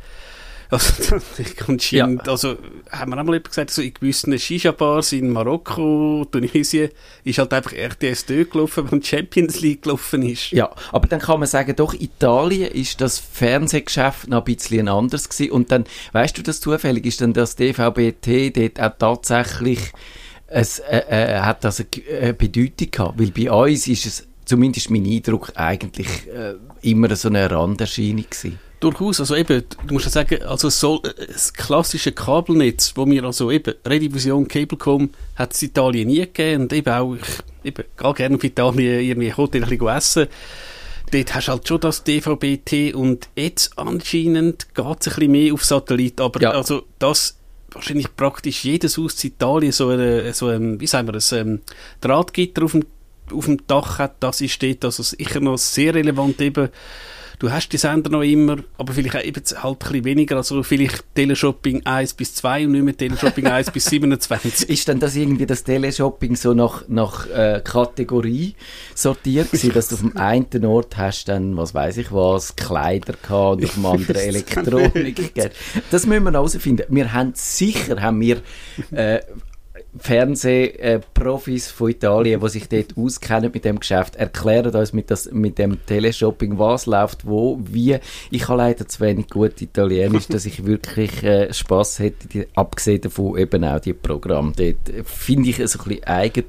Also, 0.70 1.16
ich 1.38 1.68
anscheinend, 1.68 2.28
also, 2.28 2.56
haben 2.90 3.10
wir 3.10 3.20
auch 3.20 3.24
mal 3.24 3.40
gesagt, 3.40 3.70
so 3.70 3.82
in 3.82 3.92
gewissen 3.92 4.38
Shisha-Bars 4.38 5.12
in 5.12 5.30
Marokko, 5.30 6.26
Tunesien, 6.30 6.90
ist 7.24 7.38
halt 7.38 7.52
einfach 7.52 7.72
RTS 7.72 8.26
durchgelaufen, 8.26 8.90
wenn 8.90 9.00
die 9.00 9.06
Champions 9.06 9.60
League 9.60 9.82
gelaufen 9.82 10.22
ist. 10.22 10.52
Ja, 10.52 10.70
aber 10.92 11.08
dann 11.08 11.20
kann 11.20 11.40
man 11.40 11.48
sagen, 11.48 11.74
doch, 11.74 11.92
Italien 11.94 12.70
ist 12.70 13.00
das 13.00 13.18
Fernsehgeschäft 13.18 14.28
noch 14.28 14.46
ein 14.46 14.54
bisschen 14.54 14.88
anders 14.88 15.28
gewesen. 15.28 15.50
Und 15.50 15.72
dann, 15.72 15.84
weißt 16.12 16.38
du, 16.38 16.42
das 16.42 16.60
zufällig 16.60 17.04
ist 17.04 17.20
dann 17.20 17.32
das 17.32 17.56
DVB-T 17.56 18.50
dort 18.50 18.80
auch 18.80 18.96
tatsächlich, 18.96 19.80
es, 20.46 20.78
äh, 20.80 21.02
äh, 21.08 21.40
hat 21.40 21.64
das 21.64 21.80
eine, 21.80 22.20
eine 22.20 22.34
Bedeutung 22.34 22.90
gehabt. 22.90 23.18
Weil 23.18 23.30
bei 23.32 23.50
uns 23.50 23.88
ist 23.88 24.06
es, 24.06 24.26
zumindest 24.44 24.90
mein 24.90 25.04
Eindruck, 25.04 25.52
eigentlich 25.56 26.28
äh, 26.28 26.54
immer 26.82 27.14
so 27.16 27.28
eine 27.28 27.50
Randerscheinung 27.50 28.24
gewesen. 28.30 28.58
Durchaus, 28.80 29.20
also 29.20 29.36
eben, 29.36 29.62
du 29.86 29.94
musst 29.94 30.06
ja 30.06 30.10
sagen, 30.10 30.42
also 30.42 30.70
so, 30.70 31.02
äh, 31.02 31.26
das 31.26 31.52
klassische 31.52 32.12
Kabelnetz, 32.12 32.92
wo 32.96 33.06
wir 33.06 33.24
also 33.24 33.50
eben, 33.50 33.74
Redivision, 33.86 34.48
Cablecom, 34.48 35.10
hat 35.36 35.52
es 35.52 35.62
in 35.62 35.68
Italien 35.68 36.08
nie 36.08 36.20
gegeben 36.20 36.62
und 36.62 36.72
eben 36.72 36.90
auch, 36.92 37.14
ich 37.14 37.68
eben, 37.68 37.84
gehe 37.96 38.14
gerne 38.14 38.36
auf 38.36 38.44
Italien 38.44 39.00
irgendwie 39.00 39.34
Hotel 39.34 39.64
ein 39.64 39.68
bisschen 39.68 39.88
essen. 39.88 40.26
Dort 41.12 41.34
hast 41.34 41.48
du 41.48 41.52
halt 41.52 41.68
schon 41.68 41.80
das 41.80 42.04
DVB-T 42.04 42.94
und 42.94 43.28
jetzt 43.36 43.76
anscheinend 43.76 44.74
geht 44.74 44.86
es 45.00 45.08
ein 45.08 45.14
bisschen 45.14 45.30
mehr 45.32 45.52
auf 45.52 45.64
Satellit, 45.64 46.20
aber 46.20 46.40
Ja. 46.40 46.52
also 46.52 46.84
das 46.98 47.36
wahrscheinlich 47.72 48.14
praktisch 48.16 48.64
jedes 48.64 48.96
Haus 48.96 49.22
in 49.22 49.30
Italien 49.30 49.72
so 49.72 49.88
eine, 49.88 50.32
so 50.32 50.46
ein, 50.46 50.80
wie 50.80 50.86
sagen 50.86 51.08
wir, 51.08 51.14
ein 51.14 51.38
ähm, 51.38 51.60
Drahtgitter 52.00 52.64
auf 52.64 52.72
dem, 52.72 52.86
auf 53.32 53.44
dem 53.44 53.66
Dach 53.66 53.98
hat, 53.98 54.14
das 54.20 54.40
ist 54.40 54.62
dort 54.62 54.84
also 54.84 55.02
sicher 55.02 55.40
noch 55.40 55.58
sehr 55.58 55.94
relevant 55.94 56.40
eben 56.40 56.68
du 57.40 57.50
hast 57.50 57.70
die 57.70 57.78
Sender 57.78 58.10
noch 58.10 58.22
immer, 58.22 58.58
aber 58.76 58.92
vielleicht 58.92 59.16
auch 59.16 59.24
eben 59.24 59.42
halt 59.42 59.64
ein 59.64 59.78
bisschen 59.78 60.04
weniger, 60.04 60.36
also 60.36 60.62
vielleicht 60.62 61.02
Teleshopping 61.14 61.84
1 61.86 62.14
bis 62.14 62.34
2 62.36 62.66
und 62.66 62.72
nicht 62.72 62.84
mehr 62.84 62.96
Teleshopping 62.96 63.46
1 63.46 63.70
bis 63.72 63.84
27. 63.90 64.68
Ist 64.68 64.88
dann 64.88 65.00
das 65.00 65.16
irgendwie 65.16 65.46
das 65.46 65.64
Teleshopping 65.64 66.36
so 66.36 66.52
nach, 66.52 66.86
nach 66.88 67.26
äh, 67.28 67.62
Kategorie 67.64 68.54
sortiert 68.94 69.50
gewesen, 69.50 69.72
dass 69.72 69.88
du 69.88 69.94
auf 69.96 70.00
dem 70.02 70.16
einen 70.16 70.64
Ort 70.66 70.98
hast 70.98 71.28
dann, 71.28 71.56
was 71.56 71.74
weiß 71.74 71.96
ich 71.96 72.12
was, 72.12 72.54
Kleider 72.56 73.14
gehabt 73.14 73.56
und 73.56 73.64
auf 73.64 73.74
dem 73.74 73.86
anderen 73.86 74.16
Elektronik. 74.16 75.32
Das 75.90 76.06
müssen 76.06 76.24
wir 76.24 76.32
herausfinden. 76.32 76.84
Wir 76.90 77.12
haben 77.12 77.32
sicher, 77.34 78.02
haben 78.02 78.20
wir, 78.20 78.42
äh, 78.90 79.20
Fernsehprofis 79.98 81.70
von 81.70 81.90
Italien, 81.90 82.40
die 82.40 82.48
sich 82.48 82.68
dort 82.68 82.96
auskennen 82.96 83.50
mit 83.52 83.64
dem 83.64 83.80
Geschäft, 83.80 84.16
erklären 84.16 84.74
uns 84.74 84.92
mit, 84.92 85.10
das, 85.10 85.30
mit 85.32 85.58
dem 85.58 85.84
Teleshopping, 85.84 86.58
was 86.58 86.86
läuft 86.86 87.26
wo, 87.26 87.58
wie. 87.60 87.98
Ich 88.30 88.48
habe 88.48 88.58
leider 88.58 88.86
zu 88.86 89.00
wenig 89.00 89.28
gut 89.28 89.60
Italienisch, 89.60 90.28
dass 90.28 90.46
ich 90.46 90.64
wirklich 90.64 91.22
äh, 91.24 91.52
Spass 91.52 91.98
hätte, 91.98 92.28
die, 92.28 92.46
abgesehen 92.54 93.00
davon 93.00 93.36
eben 93.36 93.64
auch 93.64 93.80
die 93.80 93.92
Programme. 93.92 94.52
Dort 94.56 95.06
finde 95.06 95.50
ich 95.50 95.58
es 95.58 95.78
ein 95.78 95.84
bisschen 95.84 96.04
eigen. 96.04 96.44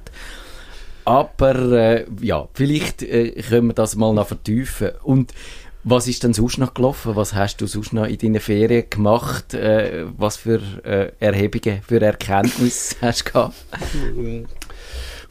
Aber 1.03 1.55
äh, 1.71 2.05
ja, 2.21 2.47
vielleicht 2.53 3.01
äh, 3.01 3.31
können 3.41 3.67
wir 3.67 3.73
das 3.73 3.95
mal 3.95 4.13
noch 4.13 4.27
vertiefen. 4.27 4.91
Und 5.03 5.33
was 5.83 6.07
ist 6.07 6.23
denn 6.23 6.33
sonst 6.33 6.57
noch 6.57 6.73
gelaufen? 6.73 7.15
Was 7.15 7.33
hast 7.33 7.57
du 7.57 7.67
sonst 7.67 7.93
noch 7.93 8.05
in 8.05 8.17
deinen 8.17 8.39
Ferien 8.39 8.89
gemacht? 8.89 9.53
Äh, 9.53 10.05
was 10.17 10.37
für 10.37 10.61
äh, 10.83 11.11
Erhebungen, 11.19 11.81
für 11.87 12.01
Erkenntnisse 12.01 12.95
hast 13.01 13.27
du 13.27 13.31
gehabt? 13.31 13.55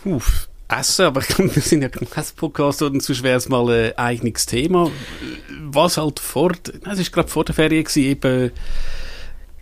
Uff, 0.04 0.48
Essen, 0.68 1.06
aber 1.06 1.20
ich 1.20 1.28
glaube, 1.28 1.54
wir 1.54 1.62
sind 1.62 1.82
ja 1.82 1.88
kein 1.88 2.08
Podcast, 2.36 2.82
und 2.82 3.22
wäre 3.22 3.36
es 3.36 3.48
mal 3.48 3.68
ein 3.70 3.98
eigenes 3.98 4.46
Thema. 4.46 4.90
Was 5.62 5.96
halt 5.96 6.18
vor, 6.18 6.52
es 6.52 6.98
war 6.98 7.04
gerade 7.04 7.28
vor 7.28 7.44
der 7.44 7.54
Ferien, 7.54 7.84
gewesen, 7.84 8.02
eben, 8.02 8.50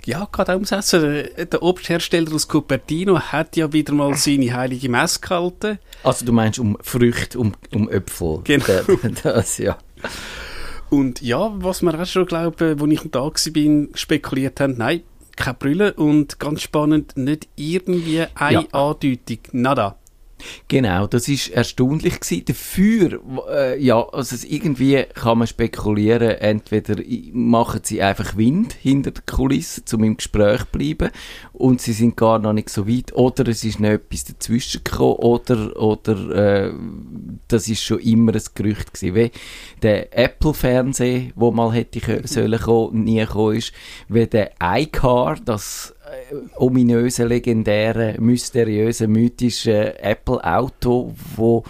ja, 0.05 0.27
gerade 0.31 0.55
ums 0.55 0.73
Essen. 0.73 1.03
Der, 1.03 1.47
der 1.47 1.63
Obsthersteller 1.63 2.33
aus 2.33 2.49
Cupertino 2.49 3.21
hat 3.21 3.57
ja 3.57 3.71
wieder 3.73 3.93
mal 3.93 4.15
seine 4.15 4.55
heilige 4.55 4.89
Messe 4.89 5.21
gehalten. 5.21 5.79
Also 6.03 6.25
du 6.25 6.33
meinst 6.33 6.59
um 6.59 6.79
Früchte, 6.81 7.39
um, 7.39 7.53
um 7.75 7.91
Äpfel? 7.91 8.41
Genau. 8.45 8.65
Das, 9.23 9.59
ja. 9.59 9.77
Und 10.91 11.21
ja, 11.21 11.53
was 11.63 11.83
wir 11.83 11.99
auch 12.01 12.07
schon, 12.07 12.27
glaube 12.27 12.77
ich, 12.81 12.83
als 12.83 13.05
ich 13.05 13.11
da 13.11 13.21
war, 13.21 13.89
spekuliert 13.95 14.61
haben, 14.61 14.77
nein, 14.79 15.03
keine 15.37 15.55
Brille 15.55 15.93
und 15.95 16.39
ganz 16.39 16.63
spannend, 16.63 17.17
nicht 17.17 17.49
irgendwie 17.57 18.25
eine 18.35 18.53
Ja. 18.53 18.65
Andeutung, 18.73 19.39
nada. 19.53 19.97
Genau, 20.69 21.07
das 21.07 21.29
ist 21.29 21.49
erstaunlich 21.49 22.21
gewesen. 22.21 22.45
Dafür, 22.45 23.21
äh, 23.51 23.83
ja, 23.83 24.01
also 24.09 24.37
irgendwie 24.49 25.05
kann 25.15 25.39
man 25.39 25.47
spekulieren, 25.47 26.31
entweder 26.31 27.03
machen 27.33 27.81
sie 27.85 28.03
einfach 28.03 28.37
Wind 28.37 28.73
hinter 28.75 29.11
der 29.11 29.23
Kulisse, 29.25 29.83
um 29.95 30.05
im 30.05 30.17
Gespräch 30.17 30.61
zu 30.61 30.67
bleiben, 30.73 31.11
und 31.53 31.81
sie 31.81 31.93
sind 31.93 32.17
gar 32.17 32.39
noch 32.39 32.53
nicht 32.53 32.71
so 32.71 32.89
weit, 32.89 33.13
oder 33.15 33.49
es 33.49 33.65
ist 33.65 33.81
noch 33.81 33.91
etwas 33.91 34.25
dazwischen 34.25 34.85
gekommen, 34.85 35.17
oder, 35.17 35.77
oder 35.81 36.67
äh, 36.67 36.73
das 37.49 37.69
ist 37.69 37.83
schon 37.83 37.99
immer 38.01 38.35
ein 38.35 38.43
Gerücht 38.55 38.95
gewesen, 38.95 39.15
wie 39.15 39.31
der 39.83 40.17
Apple-Fernseher, 40.17 41.31
wo 41.35 41.51
mal 41.51 41.73
hätte 41.73 41.99
kö- 42.01 42.27
sollen 42.27 42.61
kommen, 42.61 43.05
nie 43.05 43.21
gekommen 43.21 43.57
ist, 43.57 43.73
wie 44.09 44.27
der 44.27 44.53
iCar, 44.63 45.39
das 45.45 45.95
ominöse, 46.57 47.25
legendäre, 47.25 48.17
mysteriöse, 48.19 49.09
mythische 49.09 49.99
Apple-Auto, 50.01 51.15
wo 51.37 51.65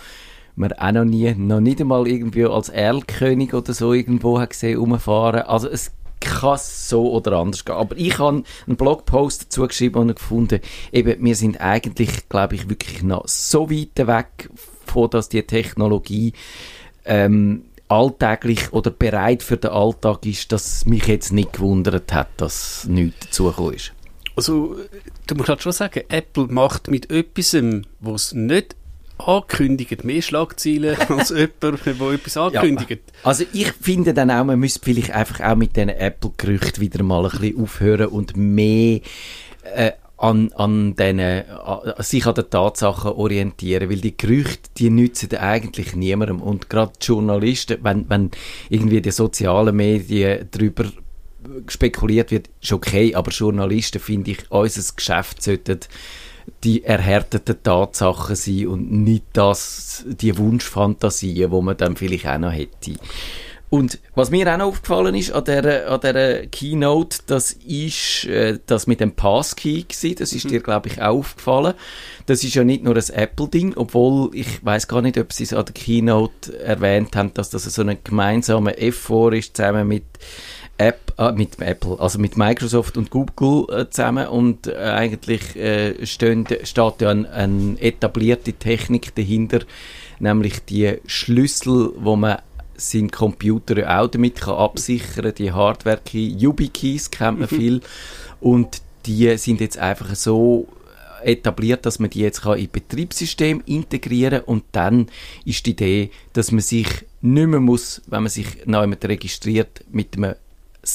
man 0.57 0.73
auch 0.73 0.93
noch 0.93 1.05
nie, 1.05 1.33
noch 1.35 1.61
nicht 1.61 1.81
einmal 1.81 2.09
irgendwie 2.09 2.45
als 2.45 2.69
Erlkönig 2.69 3.55
oder 3.55 3.73
so 3.73 3.93
irgendwo 3.93 4.41
hat 4.41 4.51
gesehen, 4.51 4.79
rumfahren. 4.79 5.43
Also 5.43 5.69
es 5.69 5.93
kann 6.21 6.59
so 6.61 7.13
oder 7.13 7.33
anders 7.39 7.65
gehen. 7.65 7.77
Aber 7.77 7.97
ich 7.97 8.19
habe 8.19 8.43
einen 8.67 8.77
Blogpost 8.77 9.45
dazu 9.45 9.67
geschrieben 9.67 9.99
und 10.01 10.17
gefunden, 10.17 10.61
eben, 10.93 11.25
wir 11.25 11.37
sind 11.37 11.61
eigentlich, 11.61 12.29
glaube 12.29 12.57
ich, 12.57 12.69
wirklich 12.69 13.03
noch 13.03 13.27
so 13.29 13.71
weit 13.71 14.07
weg 14.07 14.51
von, 14.87 15.11
dass 15.11 15.29
die 15.29 15.43
Technologie 15.43 16.33
ähm, 17.05 17.65
alltäglich 17.89 18.73
oder 18.73 18.91
bereit 18.91 19.43
für 19.43 19.57
den 19.57 19.71
Alltag 19.71 20.27
ist, 20.27 20.53
dass 20.53 20.85
mich 20.87 21.07
jetzt 21.07 21.33
nicht 21.33 21.55
gewundert 21.55 22.13
hat, 22.13 22.29
dass 22.37 22.85
nichts 22.87 23.27
dazugekommen 23.27 23.75
ist. 23.75 23.93
Also, 24.39 24.77
du 25.27 25.35
musst 25.35 25.49
halt 25.49 25.63
schon 25.63 25.73
sagen, 25.73 26.05
Apple 26.09 26.47
macht 26.47 26.89
mit 26.89 27.11
etwas, 27.11 27.57
was 27.99 28.33
nicht 28.35 28.77
ankündigt, 29.19 30.05
mehr 30.05 30.23
Schlagzeilen 30.23 30.97
als 31.09 31.31
jemand, 31.31 31.61
der 31.61 31.73
etwas 32.13 32.37
ankündigt. 32.37 33.03
Also 33.25 33.45
ich 33.53 33.73
finde 33.73 34.15
dann 34.15 34.31
auch, 34.31 34.45
man 34.45 34.61
müsste 34.61 34.79
vielleicht 34.85 35.11
einfach 35.11 35.41
auch 35.41 35.57
mit 35.57 35.75
diesen 35.75 35.89
Apple-Gerüchten 35.89 36.81
wieder 36.81 37.03
mal 37.03 37.25
ein 37.25 37.33
bisschen 37.33 37.61
aufhören 37.61 38.07
und 38.07 38.37
mehr 38.37 39.01
äh, 39.75 39.91
an, 40.19 40.53
an 40.53 40.95
den, 40.95 41.19
äh, 41.19 41.45
sich 41.99 42.25
an 42.25 42.37
den 42.37 42.49
Tatsachen 42.49 43.11
orientieren, 43.11 43.91
weil 43.91 43.97
die 43.97 44.17
Gerüchte, 44.17 44.71
die 44.77 44.91
nützen 44.91 45.37
eigentlich 45.37 45.97
niemandem 45.97 46.41
und 46.41 46.71
gerade 46.71 46.93
Journalisten, 47.01 47.79
wenn, 47.83 48.09
wenn 48.09 48.31
irgendwie 48.69 49.01
die 49.01 49.11
sozialen 49.11 49.75
Medien 49.75 50.47
darüber 50.53 50.85
spekuliert 51.69 52.31
wird, 52.31 52.49
ist 52.61 52.73
okay, 52.73 53.15
aber 53.15 53.31
Journalisten, 53.31 54.01
finde 54.01 54.33
ich, 54.33 54.51
unser 54.51 54.95
Geschäft 54.95 55.43
sollten 55.43 55.81
die 56.65 56.85
erhärteten 56.85 57.63
Tatsachen 57.63 58.35
sein 58.35 58.67
und 58.69 58.91
nicht 58.91 59.25
das, 59.33 60.05
die 60.07 60.37
Wunschfantasien, 60.37 61.51
wo 61.51 61.61
man 61.61 61.77
dann 61.77 61.97
vielleicht 61.97 62.27
auch 62.27 62.39
noch 62.39 62.53
hätte. 62.53 62.95
Und 63.71 63.99
was 64.15 64.31
mir 64.31 64.51
auch 64.51 64.57
noch 64.57 64.69
aufgefallen 64.69 65.15
ist 65.15 65.31
an 65.31 65.45
dieser, 65.45 65.91
an 65.91 66.01
dieser 66.01 66.47
Keynote, 66.47 67.19
das 67.27 67.53
ist 67.53 68.25
äh, 68.25 68.59
das 68.65 68.87
mit 68.87 69.01
dem 69.01 69.13
Passkey 69.13 69.83
gewesen. 69.83 70.17
Das 70.19 70.33
ist 70.33 70.49
dir, 70.49 70.61
glaube 70.61 70.89
ich, 70.89 71.03
auch 71.03 71.19
aufgefallen. 71.19 71.75
Das 72.25 72.43
ist 72.43 72.55
ja 72.55 72.65
nicht 72.65 72.83
nur 72.83 72.97
ein 72.97 73.11
Apple-Ding, 73.13 73.75
obwohl 73.77 74.31
ich 74.35 74.65
weiß 74.65 74.89
gar 74.89 75.03
nicht, 75.03 75.19
ob 75.19 75.35
sie 75.35 75.45
es 75.45 75.53
an 75.53 75.67
der 75.67 75.75
Keynote 75.75 76.59
erwähnt 76.61 77.15
haben, 77.15 77.35
dass 77.35 77.51
das 77.51 77.65
so 77.65 77.83
ein 77.83 77.99
gemeinsamer 78.03 78.79
Effort 78.79 79.35
ist, 79.35 79.55
zusammen 79.55 79.87
mit 79.87 80.05
App, 80.79 81.13
ah, 81.17 81.33
mit 81.33 81.61
Apple, 81.61 81.99
also 81.99 82.19
mit 82.19 82.37
Microsoft 82.37 82.97
und 82.97 83.11
Google 83.11 83.67
äh, 83.75 83.91
zusammen. 83.91 84.29
Und 84.29 84.69
äh, 84.69 84.77
eigentlich 84.77 85.57
äh, 85.57 86.07
stehen, 86.07 86.47
steht 86.63 87.01
ja 87.01 87.11
eine 87.11 87.31
ein 87.31 87.77
etablierte 87.79 88.53
Technik 88.53 89.15
dahinter, 89.15 89.61
nämlich 90.21 90.65
die 90.65 90.99
Schlüssel, 91.07 91.93
wo 91.97 92.17
man 92.17 92.39
seinen 92.77 93.11
Computer 93.11 94.01
auch 94.01 94.07
damit 94.07 94.37
kann 94.41 94.55
absichern, 94.55 95.35
die 95.37 95.51
Hardware-Key, 95.51 96.29
YubiKeys 96.39 97.11
kennt 97.11 97.41
man 97.41 97.49
viel. 97.49 97.81
Und 98.41 98.81
die 99.07 99.37
sind 99.37 99.61
jetzt 99.61 99.79
einfach 99.79 100.15
so 100.15 100.69
etabliert, 101.25 101.85
dass 101.87 101.99
man 101.99 102.11
die 102.11 102.21
jetzt 102.21 102.43
kann 102.43 102.59
in 102.59 102.71
Betriebssystem 102.71 103.63
integrieren 103.67 104.43
und 104.43 104.63
dann 104.71 105.09
ist 105.45 105.67
die 105.67 105.71
Idee, 105.71 106.11
dass 106.33 106.53
man 106.53 106.61
sich 106.61 106.87
nicht 107.21 107.47
mehr 107.49 107.59
muss, 107.59 108.03
wenn 108.07 108.23
man 108.23 108.31
sich 108.31 108.47
neu 108.67 108.87
mit 108.87 109.05
registriert, 109.05 109.85
mit 109.91 110.17
einem 110.17 110.37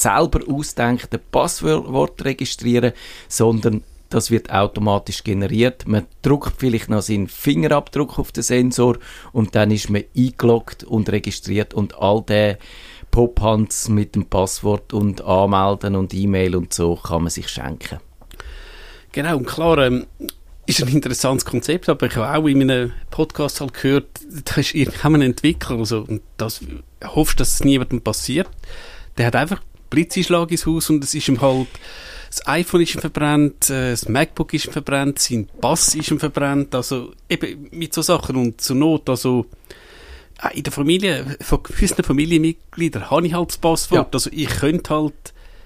selber 0.00 0.40
ausdenkten 0.48 1.20
Passwort 1.30 2.24
registrieren, 2.24 2.92
sondern 3.28 3.82
das 4.10 4.30
wird 4.30 4.52
automatisch 4.52 5.24
generiert. 5.24 5.88
Man 5.88 6.06
drückt 6.22 6.54
vielleicht 6.58 6.88
noch 6.88 7.02
seinen 7.02 7.28
Fingerabdruck 7.28 8.18
auf 8.18 8.30
den 8.30 8.44
Sensor 8.44 8.98
und 9.32 9.54
dann 9.54 9.70
ist 9.70 9.90
man 9.90 10.04
eingeloggt 10.16 10.84
und 10.84 11.10
registriert 11.10 11.74
und 11.74 11.96
all 11.98 12.22
der 12.22 12.58
Pop-Hans 13.10 13.88
mit 13.88 14.14
dem 14.14 14.26
Passwort 14.26 14.92
und 14.92 15.22
Anmelden 15.22 15.96
und 15.96 16.14
E-Mail 16.14 16.56
und 16.56 16.72
so 16.72 16.96
kann 16.96 17.22
man 17.22 17.30
sich 17.30 17.48
schenken. 17.48 17.98
Genau, 19.12 19.36
und 19.36 19.46
klar, 19.46 19.78
ähm, 19.78 20.06
ist 20.66 20.82
ein 20.82 20.88
interessantes 20.88 21.44
Konzept, 21.44 21.88
aber 21.88 22.06
ich 22.06 22.16
habe 22.16 22.38
auch 22.38 22.46
in 22.46 22.58
meinem 22.58 22.92
Podcast 23.10 23.60
halt 23.60 23.74
gehört, 23.74 24.06
da 24.44 24.60
ist 24.60 24.74
irgendein 24.74 25.22
Entwickler, 25.22 25.78
also, 25.78 26.00
und 26.00 26.22
das 26.36 26.60
hoffst, 27.04 27.38
dass 27.40 27.54
es 27.54 27.64
niemandem 27.64 28.00
passiert, 28.00 28.48
der 29.16 29.26
hat 29.26 29.36
einfach 29.36 29.60
Blitzeinschlag 29.90 30.50
ins 30.50 30.66
Haus 30.66 30.90
und 30.90 31.02
es 31.04 31.14
ist 31.14 31.28
ihm 31.28 31.40
halt, 31.40 31.68
das 32.28 32.46
iPhone 32.48 32.82
ist 32.82 32.94
ihm 32.94 33.00
verbrannt, 33.00 33.70
äh, 33.70 33.90
das 33.90 34.08
MacBook 34.08 34.52
ist 34.54 34.66
ihm 34.66 34.72
verbrannt, 34.72 35.18
sein 35.18 35.48
Pass 35.60 35.94
ist 35.94 36.10
ihm 36.10 36.18
verbrannt, 36.18 36.74
also 36.74 37.12
eben 37.28 37.68
mit 37.70 37.94
so 37.94 38.02
Sachen 38.02 38.36
und 38.36 38.60
zur 38.60 38.76
Not, 38.76 39.08
also 39.08 39.46
äh, 40.42 40.56
in 40.56 40.62
der 40.64 40.72
Familie, 40.72 41.36
von 41.40 41.62
gewissen 41.62 42.02
Familienmitgliedern 42.02 43.10
habe 43.10 43.26
ich 43.26 43.34
halt 43.34 43.50
das 43.50 43.58
Passwort, 43.58 44.08
Ja. 44.08 44.08
also 44.12 44.30
ich 44.32 44.48
könnte 44.48 44.94
halt, 44.94 45.14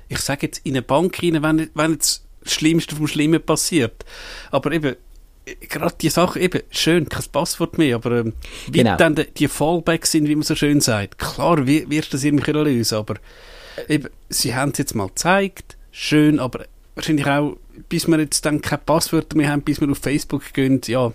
ich 0.08 0.18
sage 0.18 0.46
jetzt 0.46 0.60
in 0.64 0.72
eine 0.74 0.82
Bank 0.82 1.22
rein, 1.22 1.42
wenn, 1.42 1.70
wenn 1.74 1.92
jetzt 1.92 2.24
das 2.42 2.52
Schlimmste 2.54 2.96
vom 2.96 3.06
Schlimmen 3.08 3.42
passiert, 3.42 4.04
aber 4.50 4.72
eben, 4.72 4.96
gerade 5.60 5.94
die 6.00 6.10
Sache, 6.10 6.38
eben, 6.40 6.60
schön, 6.70 7.08
kein 7.08 7.24
Passwort 7.32 7.78
mehr, 7.78 7.96
aber 7.96 8.18
ähm, 8.20 8.32
wie 8.70 8.78
Genau. 8.78 8.96
dann 8.98 9.14
die, 9.14 9.26
die 9.32 9.48
Fallbacks 9.48 10.10
sind, 10.12 10.28
wie 10.28 10.34
man 10.36 10.42
so 10.42 10.54
schön 10.54 10.80
sagt, 10.82 11.18
klar 11.18 11.66
wirst 11.66 12.12
du 12.12 12.16
das 12.16 12.24
irgendwie 12.24 12.50
lösen, 12.52 12.96
aber 12.98 13.14
eben, 13.88 14.08
sie 14.28 14.54
haben 14.54 14.72
es 14.72 14.78
jetzt 14.78 14.94
mal 14.94 15.08
gezeigt, 15.08 15.76
schön, 15.90 16.38
aber 16.38 16.66
wahrscheinlich 16.94 17.26
auch, 17.26 17.56
bis 17.88 18.06
wir 18.08 18.18
jetzt 18.18 18.44
dann 18.44 18.60
keine 18.60 18.82
Passwörter 18.84 19.36
mehr 19.36 19.50
haben, 19.50 19.62
bis 19.62 19.80
wir 19.80 19.90
auf 19.90 19.98
Facebook 19.98 20.52
gehen, 20.52 20.80
ja, 20.86 21.12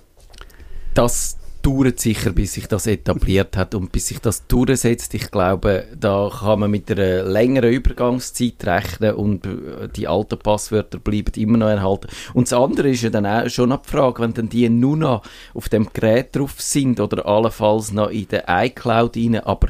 das 0.93 1.37
dauert 1.63 1.99
sicher, 1.99 2.31
bis 2.31 2.53
sich 2.53 2.67
das 2.67 2.87
etabliert 2.87 3.55
hat 3.55 3.73
und 3.73 3.91
bis 3.91 4.07
sich 4.07 4.19
das 4.19 4.45
durchsetzt. 4.47 5.13
Ich 5.13 5.31
glaube, 5.31 5.85
da 5.97 6.29
kann 6.29 6.59
man 6.59 6.71
mit 6.71 6.91
einer 6.91 7.23
längeren 7.23 7.71
Übergangszeit 7.71 8.65
rechnen 8.65 9.15
und 9.15 9.45
äh, 9.45 9.87
die 9.95 10.07
alten 10.07 10.37
Passwörter 10.37 10.99
bleiben 10.99 11.31
immer 11.35 11.57
noch 11.57 11.69
erhalten. 11.69 12.07
Und 12.33 12.51
das 12.51 12.59
andere 12.59 12.89
ist 12.89 13.03
ja 13.03 13.09
dann 13.09 13.25
auch 13.25 13.49
schon 13.49 13.69
die 13.69 13.89
Frage, 13.89 14.21
wenn 14.21 14.33
dann 14.33 14.49
die 14.49 14.67
nur 14.69 14.97
noch 14.97 15.23
auf 15.53 15.69
dem 15.69 15.87
Gerät 15.91 16.35
drauf 16.35 16.55
sind 16.57 16.99
oder 16.99 17.25
allenfalls 17.25 17.93
noch 17.93 18.09
in 18.09 18.27
der 18.27 18.43
iCloud 18.47 19.15
rein, 19.15 19.39
aber 19.39 19.69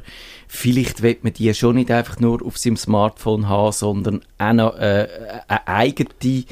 vielleicht 0.53 1.01
will 1.01 1.17
man 1.23 1.33
die 1.33 1.51
schon 1.55 1.75
nicht 1.75 1.89
einfach 1.89 2.19
nur 2.19 2.45
auf 2.45 2.59
seinem 2.59 2.77
Smartphone 2.77 3.49
haben, 3.49 3.71
sondern 3.71 4.21
auch 4.37 4.53
noch 4.53 4.77
äh, 4.77 5.07
eine 5.47 5.67
eigene 5.67 6.45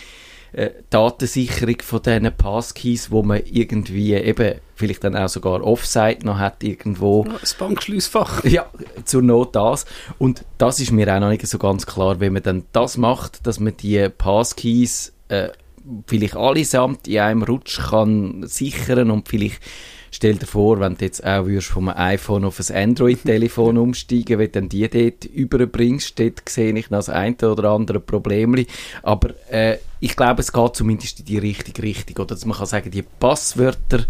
äh, 0.54 0.72
Datensicherung 0.90 1.76
von 1.84 2.02
diesen 2.02 2.36
Passkeys, 2.36 3.12
wo 3.12 3.22
man 3.22 3.44
irgendwie 3.46 4.16
eben 4.16 4.56
vielleicht 4.76 5.04
dann 5.04 5.16
auch 5.16 5.30
sogar 5.30 5.64
Offsite 5.64 6.26
noch 6.26 6.40
hat 6.40 6.64
irgendwo. 6.64 7.26
Ja, 7.26 7.38
das 7.40 7.54
Bankschliessfach. 7.54 8.44
Ja, 8.46 8.66
zur 9.06 9.22
Not 9.22 9.56
das. 9.56 9.86
Und 10.18 10.46
das 10.58 10.80
ist 10.80 10.92
mir 10.92 11.16
auch 11.16 11.20
noch 11.20 11.30
nicht 11.30 11.46
so 11.46 11.60
ganz 11.60 11.86
klar, 11.86 12.20
wenn 12.20 12.34
man 12.34 12.42
dann 12.42 12.66
das 12.74 12.98
macht, 12.98 13.46
dass 13.46 13.60
man 13.60 13.78
die 13.78 14.10
Passkeys 14.10 15.14
äh, 15.28 15.50
vielleicht 16.08 16.36
allesamt 16.36 17.08
in 17.08 17.20
einem 17.20 17.44
Rutsch 17.44 17.80
kann 17.80 18.48
sichern 18.48 19.12
und 19.12 19.30
vielleicht 19.30 19.62
stell 20.12 20.36
dir 20.36 20.46
vor, 20.46 20.80
wenn 20.80 20.96
du 20.96 21.06
jetzt 21.06 21.26
auch 21.26 21.46
würdest 21.46 21.70
vom 21.70 21.90
iPhone 21.90 22.46
auf 22.46 22.60
ein 22.60 22.76
Android-Telefon 22.76 23.78
umsteigen, 23.78 24.38
wenn 24.38 24.52
du 24.52 24.60
dann 24.60 24.70
die 24.70 24.88
dort 24.88 25.26
überbringst, 25.26 26.20
dort 26.20 26.48
sehe 26.48 26.78
ich 26.78 26.90
noch 26.90 27.00
das 27.00 27.10
eine 27.10 27.36
oder 27.42 27.72
andere 27.72 28.00
Problem. 28.00 28.66
Aber 29.02 29.30
äh, 29.50 29.78
ich 30.00 30.16
glaube, 30.16 30.42
es 30.42 30.52
geht 30.52 30.76
zumindest 30.76 31.20
in 31.20 31.26
die 31.26 31.38
richtige 31.38 31.82
Richtung. 31.82 32.18
Oder 32.18 32.36
dass 32.36 32.46
man 32.46 32.58
kann 32.58 32.68
sagen, 32.68 32.92
die 32.92 33.04
Passwörter 33.04 34.06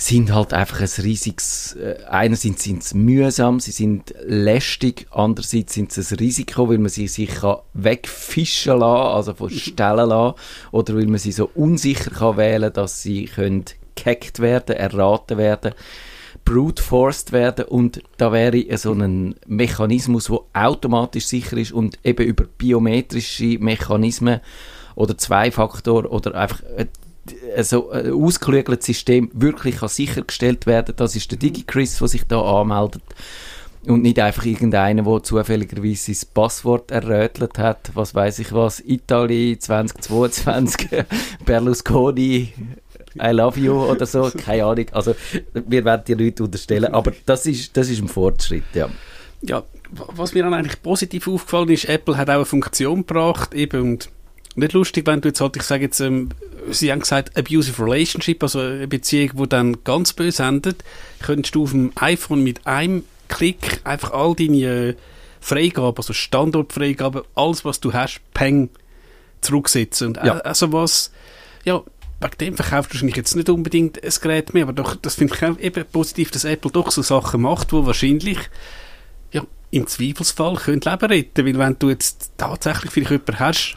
sind 0.00 0.32
halt 0.32 0.54
einfach 0.54 0.80
ein 0.80 1.04
riesiges, 1.04 1.74
äh, 1.74 1.96
einerseits 2.08 2.64
sind 2.64 2.82
sie 2.82 2.96
mühsam, 2.96 3.60
sie 3.60 3.70
sind 3.70 4.14
lästig, 4.24 5.06
andererseits 5.10 5.74
sind 5.74 5.92
sie 5.92 6.00
ein 6.00 6.18
Risiko, 6.18 6.70
weil 6.70 6.78
man 6.78 6.88
sie 6.88 7.06
sich 7.06 7.28
kann 7.28 7.58
wegfischen 7.74 8.78
lassen, 8.78 9.14
also 9.14 9.34
von 9.34 9.50
Stellen 9.50 10.08
lassen, 10.08 10.38
oder 10.72 10.96
weil 10.96 11.06
man 11.06 11.18
sie 11.18 11.32
so 11.32 11.50
unsicher 11.54 12.10
kann 12.10 12.38
wählen, 12.38 12.72
dass 12.72 13.02
sie 13.02 13.26
können 13.26 13.66
gehackt 14.02 14.40
werden, 14.40 14.76
erraten 14.76 15.38
werden, 15.38 15.72
brute 16.44 16.82
forced 16.82 17.32
werden 17.32 17.66
und 17.66 18.02
da 18.16 18.32
wäre 18.32 18.64
so 18.76 18.92
ein 18.92 19.34
Mechanismus, 19.46 20.26
der 20.26 20.40
automatisch 20.52 21.26
sicher 21.26 21.56
ist 21.56 21.72
und 21.72 21.98
eben 22.04 22.26
über 22.26 22.44
biometrische 22.44 23.58
Mechanismen 23.58 24.40
oder 24.94 25.16
Zwei-Faktor 25.16 26.10
oder 26.10 26.34
einfach 26.34 26.62
äh, 26.76 26.86
so 27.62 27.90
ein 27.90 28.12
ausgeklügeltes 28.12 28.86
System 28.86 29.30
wirklich 29.32 29.76
kann 29.76 29.88
sichergestellt 29.88 30.66
werden. 30.66 30.94
Das 30.96 31.16
ist 31.16 31.30
der 31.30 31.38
DigiChris, 31.38 31.98
der 31.98 32.08
sich 32.08 32.24
da 32.24 32.40
anmeldet. 32.40 33.02
Und 33.86 34.02
nicht 34.02 34.18
einfach 34.18 34.44
irgendeiner, 34.44 35.02
der 35.02 35.22
zufälligerweise 35.22 36.12
sein 36.12 36.28
Passwort 36.34 36.90
errötelt 36.90 37.58
hat. 37.58 37.90
Was 37.94 38.14
weiß 38.14 38.40
ich 38.40 38.52
was, 38.52 38.80
Italien 38.80 39.58
2022, 39.58 40.88
Berlusconi, 41.46 42.52
I 43.16 43.30
love 43.32 43.58
you 43.58 43.72
oder 43.74 44.06
so, 44.06 44.30
keine 44.44 44.64
Ahnung. 44.64 44.86
Also, 44.92 45.14
wir 45.52 45.84
werden 45.84 46.02
die 46.06 46.14
Leute 46.14 46.44
unterstellen, 46.44 46.92
aber 46.94 47.12
das 47.26 47.46
ist, 47.46 47.76
das 47.76 47.88
ist 47.88 48.00
ein 48.00 48.08
Fortschritt, 48.08 48.64
ja. 48.74 48.88
Ja, 49.42 49.62
was 49.90 50.34
mir 50.34 50.42
dann 50.44 50.54
eigentlich 50.54 50.80
positiv 50.82 51.26
aufgefallen 51.26 51.70
ist, 51.70 51.86
Apple 51.86 52.16
hat 52.16 52.28
auch 52.28 52.34
eine 52.34 52.44
Funktion 52.44 53.06
gebracht, 53.06 53.54
eben, 53.54 53.80
und 53.82 54.10
nicht 54.54 54.72
lustig, 54.72 55.06
wenn 55.06 55.20
du 55.20 55.28
jetzt 55.28 55.40
halt, 55.40 55.56
ich 55.56 55.62
sage 55.62 55.84
jetzt, 55.84 56.00
ähm, 56.00 56.28
sie 56.70 56.92
haben 56.92 57.00
gesagt, 57.00 57.36
abusive 57.38 57.82
relationship, 57.82 58.42
also 58.42 58.60
eine 58.60 58.86
Beziehung, 58.88 59.30
die 59.34 59.48
dann 59.48 59.82
ganz 59.84 60.12
böse 60.12 60.42
endet, 60.42 60.84
könntest 61.22 61.54
du 61.54 61.62
auf 61.64 61.70
dem 61.70 61.92
iPhone 61.96 62.42
mit 62.42 62.66
einem 62.66 63.04
Klick 63.28 63.80
einfach 63.84 64.12
all 64.12 64.34
deine 64.34 64.88
äh, 64.90 64.94
Freigaben, 65.40 65.96
also 65.96 66.12
Standortfreigaben, 66.12 67.22
alles, 67.34 67.64
was 67.64 67.80
du 67.80 67.92
hast, 67.92 68.20
peng, 68.34 68.68
zurücksetzen. 69.40 70.08
Und 70.08 70.16
Ja. 70.18 70.38
äh, 70.38 70.42
also 70.42 70.72
was, 70.72 71.10
ja, 71.64 71.82
wegen 72.20 72.38
dem 72.38 72.56
verkaufst 72.56 72.90
du 72.90 72.94
wahrscheinlich 72.94 73.16
jetzt 73.16 73.34
nicht 73.34 73.48
unbedingt 73.48 74.02
ein 74.02 74.12
Gerät 74.20 74.52
mehr, 74.52 74.64
aber 74.64 74.72
doch, 74.72 74.94
das 74.94 75.14
finde 75.14 75.34
ich 75.34 75.42
auch 75.42 75.58
eben 75.58 75.84
positiv, 75.90 76.30
dass 76.30 76.44
Apple 76.44 76.70
doch 76.70 76.90
so 76.90 77.02
Sachen 77.02 77.42
macht, 77.42 77.72
wo 77.72 77.86
wahrscheinlich 77.86 78.38
ja, 79.32 79.42
im 79.70 79.86
Zweifelsfall 79.86 80.56
könnte 80.56 80.90
Leben 80.90 81.06
retten, 81.06 81.46
weil 81.46 81.58
wenn 81.58 81.78
du 81.78 81.88
jetzt 81.88 82.32
tatsächlich 82.36 82.92
vielleicht 82.92 83.10
jemanden 83.10 83.38
hast, 83.38 83.76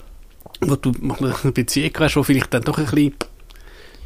wo 0.60 0.76
du 0.76 0.92
mal 1.00 1.34
eine 1.44 1.52
Beziehung 1.52 1.92
hast, 2.00 2.16
wo 2.16 2.24
vielleicht 2.24 2.54
dann 2.54 2.64
doch 2.64 2.78
ein 2.78 2.86
bisschen 2.86 3.16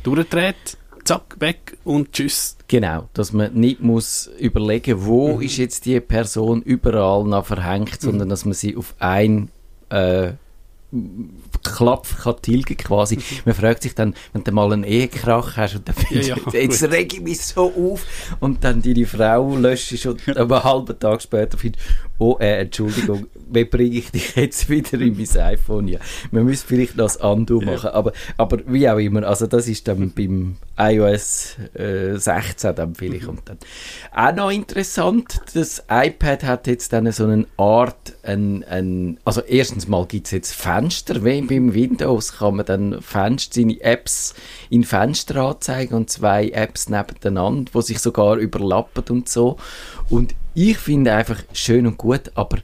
durchdreht, 0.03 0.77
zack, 1.03 1.37
weg 1.39 1.77
und 1.83 2.11
tschüss. 2.11 2.57
Genau, 2.67 3.09
dass 3.13 3.33
man 3.33 3.53
nicht 3.53 3.81
muss 3.81 4.29
überlegen, 4.39 5.05
wo 5.05 5.39
ist 5.39 5.57
jetzt 5.57 5.85
die 5.85 5.99
Person 5.99 6.61
überall 6.61 7.23
noch 7.23 7.45
verhängt, 7.45 8.01
sondern 8.01 8.29
dass 8.29 8.45
man 8.45 8.53
sie 8.53 8.75
auf 8.75 8.93
ein 8.99 9.49
äh, 9.89 10.33
Klapf 11.63 12.23
kann 12.23 12.41
tilgen 12.41 12.77
quasi. 12.77 13.19
Man 13.45 13.53
fragt 13.53 13.83
sich 13.83 13.93
dann, 13.93 14.13
wenn 14.31 14.43
du 14.43 14.51
mal 14.53 14.71
einen 14.71 14.85
Ehekrach 14.85 15.57
hast 15.57 15.75
und 15.75 15.87
dann 15.87 15.95
findest 15.95 16.29
Ja, 16.29 16.37
ja, 16.37 16.59
jetzt 16.59 16.83
reg 16.83 17.13
ich 17.13 17.21
mich 17.21 17.41
so 17.41 17.73
auf. 17.73 18.05
Und 18.39 18.63
dann 18.63 18.81
deine 18.81 19.05
Frau 19.05 19.57
löscht 19.57 20.05
und 20.05 20.27
einen 20.27 20.63
halben 20.63 20.97
Tag 20.97 21.21
später 21.21 21.57
findest 21.57 21.83
oh, 22.19 22.37
äh, 22.39 22.61
Entschuldigung, 22.61 23.27
wie 23.49 23.65
bringe 23.65 23.95
ich 23.95 24.11
dich 24.11 24.35
jetzt 24.35 24.69
wieder 24.69 24.99
in 24.99 25.17
mein 25.17 25.41
iPhone? 25.43 25.87
Ja, 25.87 25.99
man 26.31 26.45
müsste 26.45 26.67
vielleicht 26.67 26.97
noch 26.97 27.05
das 27.05 27.17
Undo 27.17 27.61
machen, 27.61 27.89
aber, 27.89 28.11
aber 28.37 28.59
wie 28.65 28.89
auch 28.89 28.97
immer, 28.97 29.23
also 29.23 29.47
das 29.47 29.67
ist 29.67 29.87
dann 29.87 30.11
beim 30.15 30.57
iOS 30.77 31.55
äh, 31.73 32.17
16 32.17 32.75
dann 32.75 32.95
vielleicht. 32.95 33.27
Und 33.27 33.41
dann 33.45 33.57
auch 34.13 34.35
noch 34.35 34.51
interessant, 34.51 35.41
das 35.53 35.83
iPad 35.89 36.43
hat 36.43 36.67
jetzt 36.67 36.93
dann 36.93 37.11
so 37.11 37.25
eine 37.25 37.45
Art, 37.57 38.13
ein, 38.23 38.63
ein, 38.65 39.19
also 39.23 39.41
erstens 39.41 39.87
mal 39.87 40.05
gibt 40.05 40.27
es 40.27 40.31
jetzt 40.31 40.53
Fenster, 40.53 41.23
wie 41.23 41.41
beim 41.41 41.73
Windows 41.73 42.37
kann 42.37 42.55
man 42.55 42.65
dann 42.65 43.01
Fenster, 43.01 43.61
seine 43.61 43.79
Apps 43.81 44.33
in 44.69 44.83
Fenster 44.83 45.37
anzeigen 45.37 45.95
und 45.95 46.09
zwei 46.09 46.49
Apps 46.49 46.89
nebeneinander, 46.89 47.71
wo 47.73 47.81
sich 47.81 47.99
sogar 47.99 48.37
überlappen 48.37 49.03
und 49.09 49.29
so. 49.29 49.57
Und 50.09 50.35
ich 50.57 50.77
finde 50.79 51.13
einfach 51.13 51.43
schön 51.53 51.85
und 51.85 51.97
gut, 51.99 52.31
aber 52.33 52.57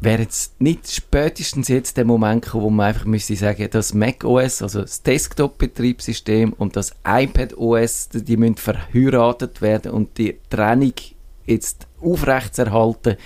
wäre 0.00 0.22
jetzt 0.22 0.58
nicht 0.62 0.90
spätestens 0.90 1.68
jetzt 1.68 1.98
der 1.98 2.06
Moment 2.06 2.42
gekommen, 2.42 2.64
wo 2.64 2.70
man 2.70 2.86
einfach 2.86 3.04
müsste 3.04 3.36
sagen, 3.36 3.68
das 3.70 3.92
Mac 3.92 4.24
OS, 4.24 4.62
also 4.62 4.80
das 4.80 5.02
Desktop-Betriebssystem 5.02 6.54
und 6.54 6.74
das 6.74 6.94
iPad 7.06 7.58
OS, 7.58 8.08
die 8.12 8.38
müssen 8.38 8.54
verheiratet 8.54 9.60
werden 9.60 9.92
und 9.92 10.16
die 10.16 10.38
Trennung 10.48 10.94
jetzt 11.44 11.86
aufrechtzuerhalten, 12.00 13.16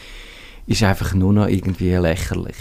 ist 0.66 0.82
einfach 0.82 1.14
nur 1.14 1.32
noch 1.32 1.46
irgendwie 1.46 1.94
lächerlich. 1.94 2.56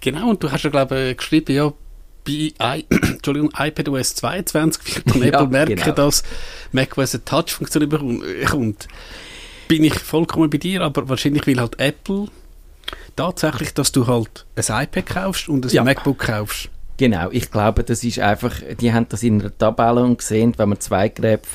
Genau, 0.00 0.30
und 0.30 0.42
du 0.42 0.50
hast 0.50 0.64
ja, 0.64 0.70
glaube 0.70 1.10
ich, 1.10 1.18
geschrieben, 1.18 1.54
ja, 1.54 1.72
bei 2.24 2.52
I 2.60 2.84
Entschuldigung, 2.90 3.52
iPadOS 3.56 4.16
22 4.16 4.96
wird 4.96 5.08
dann 5.08 5.22
Ja, 5.22 5.28
Apple 5.28 5.46
merken, 5.46 5.76
genau. 5.76 5.92
dass 5.92 6.24
macOS 6.72 7.14
eine 7.14 7.24
Touch-Funktion 7.24 7.88
bekommt. 7.88 8.88
Bin 9.68 9.84
ich 9.84 9.94
vollkommen 9.94 10.50
bei 10.50 10.58
dir, 10.58 10.82
aber 10.82 11.08
wahrscheinlich 11.08 11.46
will 11.46 11.58
halt 11.60 11.78
Apple 11.78 12.26
tatsächlich, 13.16 13.74
dass 13.74 13.92
du 13.92 14.06
halt 14.06 14.46
ein 14.56 14.84
iPad 14.84 15.06
kaufst 15.06 15.48
und 15.48 15.64
ein 15.64 15.70
Ja. 15.72 15.84
MacBook 15.84 16.18
kaufst. 16.18 16.68
Genau, 16.98 17.30
ich 17.30 17.50
glaube, 17.50 17.84
das 17.84 18.04
ist 18.04 18.18
einfach, 18.18 18.54
die 18.80 18.92
haben 18.92 19.06
das 19.08 19.22
in 19.22 19.40
einer 19.40 19.56
Tabelle 19.56 20.02
und 20.04 20.18
gesehen, 20.18 20.52
wenn 20.56 20.68
man 20.68 20.80
zwei 20.80 21.08
Geräte 21.08 21.48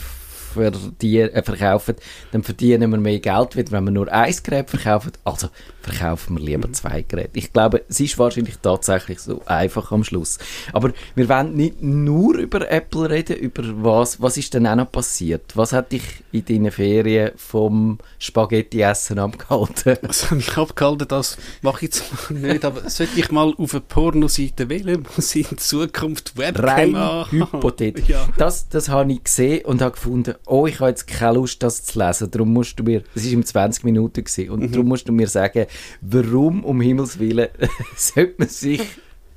verdien, 0.53 1.29
äh, 1.33 1.43
verkaufen, 1.43 1.95
dann 2.31 2.43
verdienen 2.43 2.91
wir 2.91 2.97
mehr 2.97 3.19
Geld, 3.19 3.55
wie 3.55 3.71
wenn 3.71 3.83
wir 3.83 3.91
nur 3.91 4.11
ein 4.11 4.35
Gerät 4.43 4.69
verkaufen. 4.69 5.11
Also 5.23 5.49
verkaufen 5.87 6.37
wir 6.37 6.43
lieber 6.43 6.71
zwei 6.73 7.01
Geräte. 7.01 7.31
Ich 7.33 7.53
glaube, 7.53 7.83
es 7.87 7.99
ist 7.99 8.17
wahrscheinlich 8.17 8.57
tatsächlich 8.57 9.19
so 9.19 9.41
einfach 9.45 9.91
am 9.91 10.03
Schluss. 10.03 10.37
Aber 10.73 10.91
wir 11.15 11.29
wollen 11.29 11.55
nicht 11.55 11.81
nur 11.81 12.35
über 12.35 12.69
Apple 12.69 13.09
reden, 13.09 13.37
über 13.37 13.63
was, 13.83 14.21
was 14.21 14.37
ist 14.37 14.53
denn 14.53 14.67
auch 14.67 14.75
noch 14.75 14.91
passiert? 14.91 15.55
Was 15.55 15.73
hat 15.73 15.91
dich 15.91 16.03
in 16.31 16.45
deinen 16.45 16.71
Ferien 16.71 17.31
vom 17.37 17.97
Spaghetti-Essen 18.19 19.19
abgehalten? 19.19 19.97
Also 20.07 20.35
ich 20.35 20.55
habe 20.55 20.73
gehalten, 20.73 21.07
das 21.07 21.37
mache 21.61 21.77
ich 21.77 21.93
jetzt 21.93 22.31
nicht, 22.31 22.63
aber 22.63 22.89
sollte 22.89 23.19
ich 23.19 23.31
mal 23.31 23.53
auf 23.57 23.73
eine 23.73 23.81
Pornoseite 23.81 24.69
wählen, 24.69 25.05
muss 25.15 25.35
ich 25.35 25.51
in 25.51 25.57
Zukunft 25.57 26.37
Webcam 26.37 26.95
Rein 26.95 27.31
hypothetisch. 27.31 28.07
Ja. 28.07 28.27
Das, 28.37 28.69
das 28.69 28.89
habe 28.89 29.11
ich 29.11 29.23
gesehen 29.23 29.65
und 29.65 29.81
habe 29.81 29.91
gefunden, 29.91 30.35
oh, 30.45 30.65
ich 30.65 30.79
habe 30.79 30.89
jetzt 30.89 31.07
keine 31.07 31.33
Lust, 31.33 31.61
das 31.61 31.83
zu 31.83 31.99
lesen. 31.99 32.31
Darum 32.31 32.53
musst 32.53 32.79
du 32.79 32.83
mir, 32.83 33.03
es 33.15 33.25
war 33.25 33.31
im 33.31 33.45
20 33.45 33.83
Minuten 33.83 34.23
gewesen, 34.23 34.49
und 34.49 34.73
darum 34.73 34.87
musst 34.87 35.07
du 35.07 35.11
mir 35.11 35.27
sagen, 35.27 35.65
warum 36.01 36.63
um 36.63 36.81
Himmels 36.81 37.19
Willen 37.19 37.47
sollte 37.95 38.35
man 38.37 38.49
sich 38.49 38.81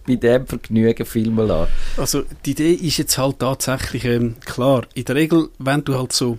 bei 0.06 0.16
dem 0.16 0.46
Vergnügen 0.46 1.06
filmen 1.06 1.46
lassen? 1.48 1.70
Also 1.96 2.24
die 2.44 2.52
Idee 2.52 2.72
ist 2.74 2.96
jetzt 2.98 3.18
halt 3.18 3.38
tatsächlich 3.38 4.04
ähm, 4.04 4.36
klar. 4.44 4.82
In 4.94 5.04
der 5.04 5.14
Regel, 5.16 5.48
wenn 5.58 5.84
du 5.84 5.96
halt 5.98 6.12
so 6.12 6.38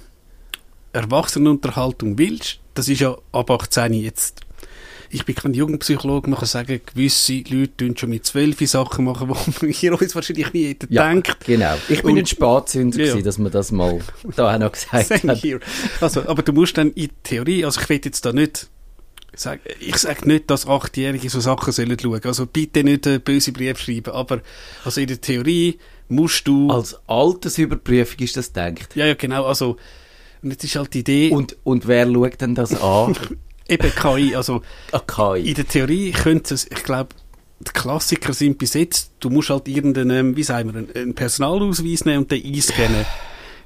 Erwachsenenunterhaltung 0.93 2.17
willst, 2.17 2.59
das 2.73 2.87
ist 2.89 2.99
ja 3.01 3.15
ab 3.31 3.49
18 3.49 3.93
jetzt. 3.93 4.41
Ich 5.13 5.25
bin 5.25 5.35
kein 5.35 5.53
Jugendpsychologe, 5.53 6.29
man 6.29 6.39
kann 6.39 6.47
sagen, 6.47 6.79
gewisse 6.85 7.43
Leute 7.49 7.75
tun 7.75 7.97
schon 7.97 8.09
mit 8.11 8.25
12 8.25 8.65
Sachen 8.69 9.03
machen, 9.05 9.27
wo 9.27 9.35
wir 9.61 10.01
uns 10.01 10.15
wahrscheinlich 10.15 10.53
nie 10.53 10.69
hätten 10.69 10.87
gedacht. 10.87 11.37
genau. 11.45 11.75
Ich 11.89 12.01
bin 12.01 12.11
Und- 12.13 12.19
ein 12.19 12.25
Spatzünder, 12.25 12.97
Ja, 12.97 13.05
ja. 13.05 13.11
gewesen, 13.11 13.25
dass 13.25 13.37
man 13.37 13.51
das 13.51 13.71
mal 13.73 13.99
da 14.37 14.55
auch 14.55 14.59
noch 14.59 14.71
gesagt 14.71 15.07
Same 15.07 15.33
hat. 15.33 15.43
here. 15.43 15.59
Also, 15.99 16.25
aber 16.27 16.43
du 16.43 16.53
musst 16.53 16.77
dann 16.77 16.91
in 16.93 17.09
Theorie, 17.23 17.65
also 17.65 17.81
ich 17.81 17.89
will 17.89 17.99
jetzt 18.05 18.23
da 18.25 18.31
nicht 18.31 18.69
ich 19.79 19.95
sage 19.97 20.27
nicht, 20.27 20.49
dass 20.49 20.67
Achtjährige 20.67 21.29
so 21.29 21.39
Sachen 21.39 21.71
sollen 21.71 21.97
schauen. 21.99 22.21
Also 22.23 22.45
bitte 22.45 22.83
nicht 22.83 23.07
einen 23.07 23.21
böse 23.21 23.51
Brief 23.51 23.79
schreiben, 23.79 24.11
aber 24.13 24.41
also 24.83 24.99
in 25.01 25.07
der 25.07 25.21
Theorie 25.21 25.77
musst 26.09 26.47
du... 26.47 26.69
Als 26.69 26.97
Altersüberprüfung 27.07 28.19
ist 28.19 28.35
das 28.37 28.51
gedacht. 28.51 28.95
ja, 28.95 29.05
ja, 29.05 29.13
genau, 29.13 29.45
also 29.45 29.77
und 30.43 30.49
jetzt 30.51 30.63
ist 30.63 30.75
halt 30.75 30.93
die 30.93 30.99
Idee, 30.99 31.29
Und, 31.29 31.55
und 31.63 31.87
wer 31.87 32.11
schaut 32.11 32.41
denn 32.41 32.55
das 32.55 32.73
an? 32.81 33.15
eben 33.69 33.91
KI, 33.95 34.35
also 34.35 34.61
Ah, 34.91 34.99
KI. 34.99 35.49
in 35.49 35.53
der 35.55 35.67
Theorie 35.67 36.11
könnte 36.11 36.55
es, 36.55 36.65
ich 36.65 36.83
glaube, 36.83 37.09
die 37.59 37.71
Klassiker 37.71 38.33
sind 38.33 38.57
bis 38.57 38.73
jetzt, 38.73 39.11
du 39.19 39.29
musst 39.29 39.51
halt 39.51 39.67
irgendeinen, 39.67 40.35
wie 40.35 40.41
sagen 40.43 40.73
wir, 40.73 40.99
einen 40.99 41.13
Personalausweis 41.13 42.05
nehmen 42.05 42.23
und 42.23 42.31
den 42.31 42.43
einscannen. 42.43 43.05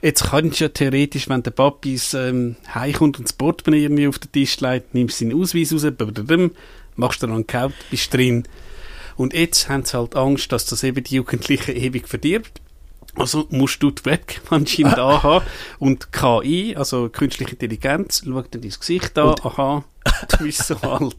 Jetzt 0.06 0.26
kannst 0.26 0.60
du 0.60 0.66
ja 0.66 0.70
theoretisch, 0.70 1.30
wenn 1.30 1.42
der 1.42 1.50
Papis 1.50 2.14
ähm, 2.14 2.58
heimkommt 2.72 3.18
und 3.18 3.28
das 3.28 3.34
Portemonnaie 3.34 3.86
irgendwie 3.86 4.08
auf 4.08 4.20
den 4.20 4.32
Tisch 4.32 4.60
legt, 4.60 4.94
nimmst 4.94 5.20
du 5.20 5.26
seinen 5.26 5.42
Ausweis 5.42 5.74
raus, 5.74 5.82
blablabla, 5.82 6.52
machst 6.96 7.24
dann 7.24 7.32
einen 7.32 7.42
Account, 7.42 7.74
bist 7.90 8.14
drin. 8.14 8.44
Und 9.16 9.34
jetzt 9.34 9.68
haben 9.68 9.84
sie 9.84 9.98
halt 9.98 10.16
Angst, 10.16 10.52
dass 10.52 10.68
das 10.68 10.84
eben 10.84 11.04
die 11.04 11.16
Jugendlichen 11.16 11.76
ewig 11.76 12.08
verdirbt. 12.08 12.62
Also 13.16 13.48
musst 13.50 13.82
du 13.82 13.90
die 13.90 14.06
Webcam 14.06 14.44
anscheinend 14.52 15.00
anhaben 15.00 15.48
und 15.80 16.12
KI, 16.12 16.76
also 16.76 17.10
künstliche 17.10 17.54
Intelligenz, 17.54 18.22
schaut 18.24 18.54
dann 18.54 18.62
dein 18.62 18.74
Gesicht 18.80 19.18
an, 19.18 19.34
aha, 19.42 19.86
du 20.30 20.44
bist 20.44 20.68
so 20.68 20.76
alt. 20.76 21.16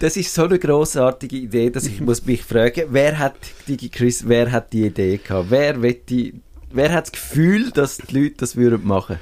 Das 0.00 0.16
ist 0.16 0.34
so 0.34 0.46
eine 0.46 0.58
grossartige 0.58 1.36
Idee, 1.36 1.70
dass 1.70 1.86
ich 1.86 2.00
muss 2.00 2.26
mich 2.26 2.42
fragen, 2.42 2.86
wer 2.90 3.20
hat 3.20 3.36
DigiChris, 3.68 4.26
wer 4.26 4.50
hat 4.50 4.72
die 4.72 4.86
Idee 4.86 5.18
gehabt? 5.18 5.46
Wer, 5.50 5.80
wird 5.80 6.10
die, 6.10 6.34
wer 6.70 6.92
hat 6.92 7.06
das 7.06 7.12
Gefühl, 7.12 7.70
dass 7.70 7.98
die 7.98 8.18
Leute 8.22 8.34
das 8.38 8.56
würden 8.56 8.86
machen? 8.86 9.18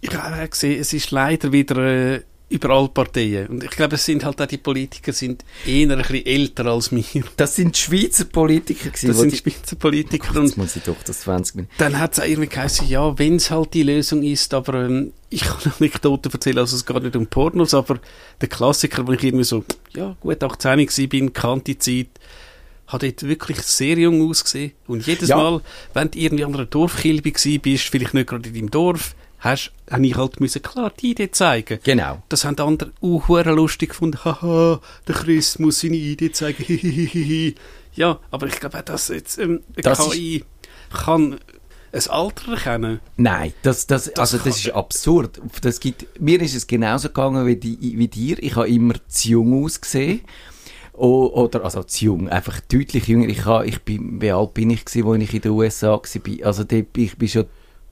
Ich 0.00 0.12
habe 0.14 0.48
gesehen, 0.48 0.80
es 0.80 0.92
ist 0.92 1.10
leider 1.12 1.50
wieder 1.50 1.76
äh, 1.78 2.20
überall 2.50 2.88
Parteien. 2.88 3.46
Und 3.48 3.64
ich 3.64 3.70
glaube, 3.70 3.94
es 3.94 4.04
sind 4.04 4.22
halt 4.22 4.40
auch 4.40 4.46
die 4.46 4.58
Politiker 4.58 5.12
sind 5.14 5.44
eher 5.66 5.90
ein 5.90 5.98
bisschen 5.98 6.26
älter 6.26 6.66
als 6.66 6.92
wir. 6.92 7.02
Das 7.38 7.56
sind 7.56 7.74
Schweizer 7.76 8.26
Politiker 8.26 8.90
gewesen. 8.90 9.08
Das 9.08 9.18
sind 9.18 9.32
die- 9.32 9.36
Schweizer 9.38 9.76
Politiker. 9.76 10.26
Jetzt 10.26 10.36
Und 10.36 10.56
muss 10.58 10.76
ich 10.76 10.82
doch 10.82 11.02
das 11.06 11.20
20 11.20 11.56
Minuten. 11.56 11.72
dann 11.78 11.98
hat 11.98 12.18
es 12.18 12.24
irgendwie 12.24 12.48
geheißen, 12.50 12.86
ja, 12.86 13.18
wenn 13.18 13.36
es 13.36 13.50
halt 13.50 13.72
die 13.72 13.82
Lösung 13.82 14.22
ist, 14.22 14.52
aber 14.52 14.84
ähm, 14.84 15.12
ich 15.30 15.40
kann 15.42 15.72
Anekdoten 15.80 16.30
erzählen, 16.30 16.58
also 16.58 16.76
es 16.76 16.84
geht 16.84 17.02
nicht 17.02 17.16
um 17.16 17.26
Pornos, 17.26 17.72
aber 17.72 17.98
der 18.42 18.48
Klassiker, 18.48 19.06
wo 19.06 19.12
ich 19.12 19.24
irgendwie 19.24 19.44
so, 19.44 19.64
ja, 19.96 20.14
gut 20.20 20.42
18 20.44 20.78
war, 20.86 21.06
bin, 21.08 21.32
kannte 21.32 21.78
Zeit, 21.78 22.08
hat 22.86 23.02
dort 23.02 23.22
wirklich 23.22 23.58
sehr 23.62 23.98
jung 23.98 24.28
ausgesehen. 24.28 24.72
Und 24.86 25.06
jedes 25.06 25.28
Ja. 25.28 25.36
Mal, 25.36 25.60
wenn 25.94 26.10
du 26.10 26.18
irgendwie 26.18 26.44
an 26.44 26.54
einer 26.54 26.66
Dorfkilbe 26.66 27.32
bist, 27.32 27.88
vielleicht 27.88 28.14
nicht 28.14 28.28
gerade 28.28 28.48
in 28.48 28.54
deinem 28.54 28.70
Dorf, 28.70 29.14
hast, 29.44 29.72
habe 29.90 30.06
ich 30.06 30.16
halt 30.16 30.40
müssen, 30.40 30.62
klar, 30.62 30.92
die 30.98 31.10
Idee 31.10 31.30
zeigen. 31.30 31.78
Genau. 31.84 32.22
Das 32.28 32.44
haben 32.44 32.56
die 32.56 32.62
anderen 32.62 32.92
auch 33.00 33.28
lustig 33.28 33.90
gefunden. 33.90 34.18
Haha, 34.24 34.80
der 35.06 35.14
Chris 35.14 35.58
muss 35.58 35.80
seine 35.80 35.96
Idee 35.96 36.32
zeigen. 36.32 36.64
Hihihihi. 36.66 37.54
ja, 37.94 38.18
aber 38.30 38.46
ich 38.46 38.58
glaube 38.58 38.82
dass 38.82 39.08
jetzt 39.08 39.38
ähm, 39.38 39.60
Das 39.76 40.10
KI 40.10 40.44
kann 40.92 41.38
ein 41.92 42.10
Alter 42.10 42.52
erkennen. 42.52 43.00
Nein, 43.16 43.52
das, 43.62 43.86
das, 43.86 44.08
also 44.16 44.38
das 44.38 44.58
ist 44.58 44.70
absurd. 44.70 45.40
Das 45.62 45.78
gibt, 45.78 46.20
mir 46.20 46.40
ist 46.40 46.54
es 46.54 46.66
genauso 46.66 47.08
gegangen 47.08 47.46
wie, 47.46 47.56
die, 47.56 47.98
wie 47.98 48.08
dir. 48.08 48.42
Ich 48.42 48.56
habe 48.56 48.68
immer 48.68 48.94
zu 49.08 49.28
jung 49.28 49.64
ausgesehen. 49.64 50.22
O, 50.96 51.26
oder, 51.26 51.64
also 51.64 51.82
zu 51.82 52.04
jung, 52.04 52.28
einfach 52.28 52.60
deutlich 52.60 53.08
jünger. 53.08 53.28
Ich, 53.28 53.44
habe, 53.44 53.66
ich 53.66 53.82
bin, 53.82 54.20
wie 54.20 54.30
alt 54.30 54.54
bin 54.54 54.70
ich 54.70 54.84
gewesen, 54.84 55.08
als 55.08 55.22
ich 55.22 55.34
in 55.34 55.40
den 55.40 55.50
USA 55.50 55.88
war? 55.88 56.46
Also 56.46 56.64
dort, 56.64 56.86
ich 56.96 57.16
bin 57.16 57.28
schon 57.28 57.46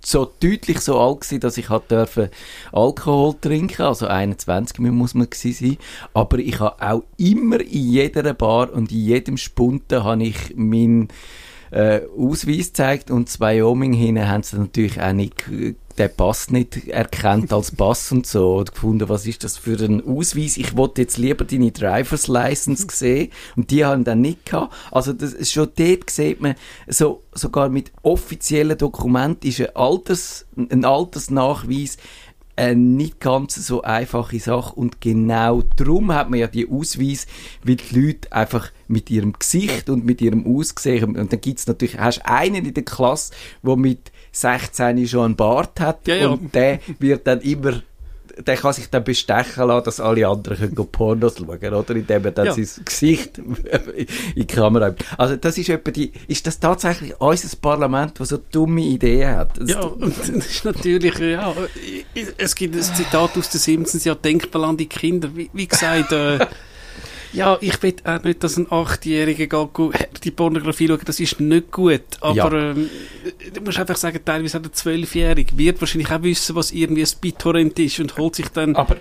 so 0.05 0.31
deutlich 0.41 0.81
so 0.81 0.99
alt 0.99 1.21
gewesen, 1.21 1.41
dass 1.41 1.59
ich 1.59 1.67
dürfen 1.67 2.29
Alkohol 2.73 3.35
trinken, 3.41 3.83
also 3.83 4.07
21 4.07 4.79
muss 4.79 5.15
man 5.15 5.31
gewesen 5.31 5.53
sein. 5.53 5.79
Aber 6.15 6.39
ich 6.39 6.61
habe 6.61 6.81
auch 6.81 7.05
immer 7.17 7.61
in 7.61 7.91
jeder 7.91 8.35
Bar 8.35 8.73
und 8.73 8.91
in 8.93 8.99
jedem 8.99 9.37
Spunten 9.37 10.05
habe 10.05 10.25
ich 10.25 10.55
mein 10.57 11.09
äh, 11.73 12.03
Ausweis 12.19 12.69
gezeigt 12.69 13.11
und 13.11 13.31
zwei 13.31 13.57
Wyoming 13.57 13.95
hinten 13.95 14.29
haben 14.29 14.43
sie 14.43 14.59
natürlich 14.59 15.01
auch 15.01 15.13
nicht, 15.13 15.45
den 15.49 16.17
Pass 16.17 16.51
nicht 16.51 16.89
erkannt 16.89 17.53
als 17.53 17.71
Pass 17.71 18.13
und 18.13 18.27
so 18.27 18.57
und 18.57 18.73
gefunden, 18.73 19.09
was 19.09 19.27
ist 19.27 19.43
das 19.43 19.57
für 19.57 19.79
ein 19.83 20.07
Ausweis? 20.07 20.59
Ich 20.59 20.77
wollte 20.77 21.03
jetzt 21.03 21.17
lieber 21.17 21.45
deine 21.45 21.73
Drivers 21.73 22.29
License 22.29 22.87
sehen 22.91 23.31
und 23.57 23.71
die 23.71 23.85
haben 23.85 24.05
dann 24.05 24.21
nicht 24.21 24.47
gehabt. 24.47 24.75
Also 24.91 25.13
das 25.13 25.33
ist 25.33 25.53
schon 25.53 25.71
dort 25.77 26.11
sieht 26.11 26.41
man, 26.41 26.55
so, 26.87 27.23
sogar 27.33 27.69
mit 27.71 27.91
offiziellen 28.03 28.77
Dokumenten 28.77 29.49
ist 29.49 29.61
ein, 29.61 29.75
Alters, 29.75 30.47
ein 30.57 30.85
Altersnachweis 30.85 31.97
eine 32.57 32.77
nicht 32.77 33.21
ganz 33.21 33.55
so 33.55 33.83
einfache 33.83 34.39
Sache 34.39 34.75
und 34.75 35.01
genau 35.01 35.63
darum 35.77 36.13
hat 36.13 36.31
man 36.31 36.39
ja 36.39 36.47
die 36.47 36.69
Ausweis, 36.69 37.27
weil 37.65 37.77
die 37.77 38.01
Leute 38.01 38.33
einfach 38.33 38.71
mit 38.89 39.11
ihrem 39.11 39.33
Gesicht 39.33 39.89
und 39.89 40.05
mit 40.05 40.21
ihrem 40.21 40.47
Aussehen 40.47 41.17
und 41.17 41.33
dann 41.33 41.41
gibt's 41.41 41.67
natürlich, 41.67 41.99
hast 41.99 42.25
einen 42.27 42.67
in 42.67 42.75
der 42.75 42.85
Klasse, 42.85 43.33
der 43.63 43.77
mit 43.77 44.13
16 44.33 45.07
schon 45.07 45.25
einen 45.25 45.37
Bart 45.37 45.81
hat 45.81 46.07
Ja, 46.07 46.17
ja. 46.17 46.29
und 46.29 46.55
der 46.55 46.81
wird 46.99 47.27
dann 47.27 47.41
immer 47.41 47.83
der 48.39 48.57
kann 48.57 48.73
sich 48.73 48.89
dann 48.91 49.05
bestechen 49.05 49.67
lassen, 49.67 49.85
dass 49.85 50.01
alle 50.01 50.27
anderen 50.27 50.57
können 50.75 50.89
Pornos 50.91 51.37
schauen, 51.39 51.75
oder? 51.75 51.95
Indem 51.97 52.25
er 52.25 52.31
dann 52.33 52.47
Ja. 52.47 52.53
sein 52.55 52.85
Gesicht 52.85 53.39
in 53.95 54.07
die 54.37 54.47
Kamera 54.47 54.87
hat. 54.87 55.05
Also 55.19 55.37
das 55.37 55.59
ist 55.59 55.69
etwa 55.69 55.91
die, 55.91 56.13
ist 56.29 56.47
das 56.47 56.59
tatsächlich 56.59 57.19
unser 57.21 57.57
Parlament, 57.57 58.19
das 58.19 58.31
so 58.31 58.39
dumme 58.51 58.81
Ideen 58.83 59.37
hat? 59.37 59.59
Das 59.59 59.71
Ja, 59.71 59.81
und 59.83 60.19
das 60.19 60.29
ist 60.29 60.65
natürlich, 60.65 61.19
ja, 61.19 61.55
es 62.39 62.55
gibt 62.55 62.75
ein 62.75 62.83
Zitat 62.83 63.37
aus 63.37 63.51
den 63.51 63.61
Simpsons, 63.61 64.05
ja, 64.05 64.15
denkt 64.15 64.53
mal 64.55 64.65
an 64.65 64.77
die 64.77 64.87
Kinder. 64.89 65.31
Wie, 65.35 65.51
wie 65.53 65.67
gesagt, 65.67 66.13
äh, 66.13 66.39
ja, 67.33 67.59
ich 67.61 67.83
will 67.83 67.95
auch 68.05 68.23
nicht, 68.23 68.43
dass 68.45 68.57
ein 68.57 68.71
Achtjähriger 68.71 69.69
die 70.23 70.31
Pornografie 70.31 70.89
schauen, 70.89 71.01
das 71.05 71.21
ist 71.21 71.41
nicht 71.41 71.71
gut. 71.71 72.03
Aber 72.21 72.35
Ja. 72.37 72.53
ähm, 72.71 72.91
du 73.55 73.61
musst 73.63 73.79
einfach 73.79 73.97
sagen, 73.97 74.21
teilweise 74.25 74.59
auch 74.59 74.63
der 74.63 74.73
Zwölfjährige 74.73 75.57
wird 75.57 75.81
wahrscheinlich 75.81 76.11
auch 76.11 76.23
wissen, 76.23 76.55
was 76.57 76.73
irgendwie 76.73 77.03
ein 77.03 77.11
BitTorrent 77.21 77.79
ist 77.79 78.01
und 78.01 78.17
holt 78.17 78.37
sich 78.37 78.49
dann... 78.49 78.77
Aber, 78.77 78.97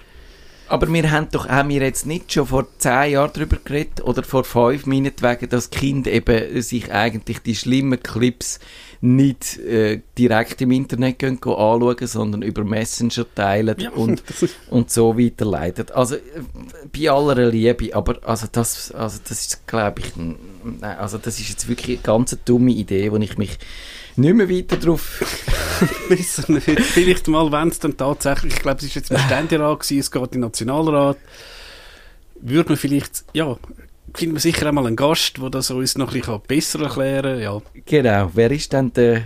aber 0.72 0.92
wir 0.92 1.12
haben 1.12 1.28
doch, 1.32 1.50
haben 1.50 1.70
wir 1.70 1.82
jetzt 1.82 2.06
nicht 2.06 2.32
schon 2.32 2.48
vor 2.48 2.66
zehn 2.78 3.12
Jahren 3.12 3.32
darüber 3.34 3.58
geredet 3.64 4.02
oder 4.04 4.24
vor 4.24 4.46
fünf 4.46 4.86
meinetwegen, 4.86 5.50
dass 5.50 5.70
Kinder 5.70 6.12
eben 6.12 6.62
sich 6.62 6.92
eigentlich 6.92 7.40
die 7.40 7.56
schlimmen 7.56 8.02
Clips 8.02 8.60
nicht 9.02 9.58
äh, 9.58 10.02
direkt 10.18 10.62
im 10.62 10.72
Internet 10.72 11.20
gehen, 11.20 11.42
gehen 11.42 11.54
anschauen, 11.54 12.08
sondern 12.08 12.42
über 12.44 12.64
Messenger 12.64 13.26
teilen 13.36 13.76
Ja, 13.80 13.90
und, 13.90 14.24
und 14.70 14.92
so 14.92 15.18
weiterleiten. 15.18 15.90
Also 15.92 16.16
äh, 16.16 16.20
bei 16.96 17.12
aller 17.12 17.50
Liebe, 17.50 17.94
aber 17.94 18.20
also 18.24 18.48
das, 18.50 18.92
also 18.92 19.20
das 19.28 19.42
ist, 19.42 19.68
glaube 19.68 20.02
ich, 20.02 20.14
nein, 20.16 20.98
also 20.98 21.18
das 21.18 21.40
ist 21.40 21.50
jetzt 21.50 21.68
wirklich 21.68 21.98
eine 21.98 22.04
ganz 22.04 22.38
dumme 22.46 22.72
Idee, 22.72 23.12
wo 23.12 23.18
ich 23.18 23.38
mich 23.38 23.58
nicht 24.22 24.36
mehr 24.36 24.50
weiter 24.50 24.78
drauf 24.78 25.22
nicht. 26.10 26.82
Vielleicht 26.82 27.28
mal, 27.28 27.52
wenn 27.52 27.70
es 27.70 27.80
dann 27.80 27.98
tatsächlich, 27.98 28.54
ich 28.54 28.62
glaube, 28.62 28.78
es 28.78 28.86
ist 28.86 28.96
jetzt 28.96 29.12
im 29.12 29.18
Ständerat 29.18 29.80
gewesen, 29.80 30.00
es 30.00 30.12
geht 30.12 30.36
im 30.36 30.42
Nationalrat, 30.42 31.18
würde 32.40 32.70
man 32.70 32.78
vielleicht, 32.78 33.24
ja, 33.34 33.58
finden 34.14 34.36
wir 34.36 34.40
sicher 34.40 34.68
einmal 34.68 34.88
einen 34.88 34.96
Gast, 34.96 35.38
der 35.38 35.50
das 35.50 35.72
uns 35.72 35.98
noch 35.98 36.14
ein 36.14 36.20
bisschen 36.22 36.42
besser 36.48 36.82
erklären 36.82 37.42
kann. 37.42 37.42
Ja, 37.42 37.62
Genau, 37.86 38.32
wer 38.34 38.52
ist 38.52 38.74
denn 38.74 38.94
der, 38.94 39.24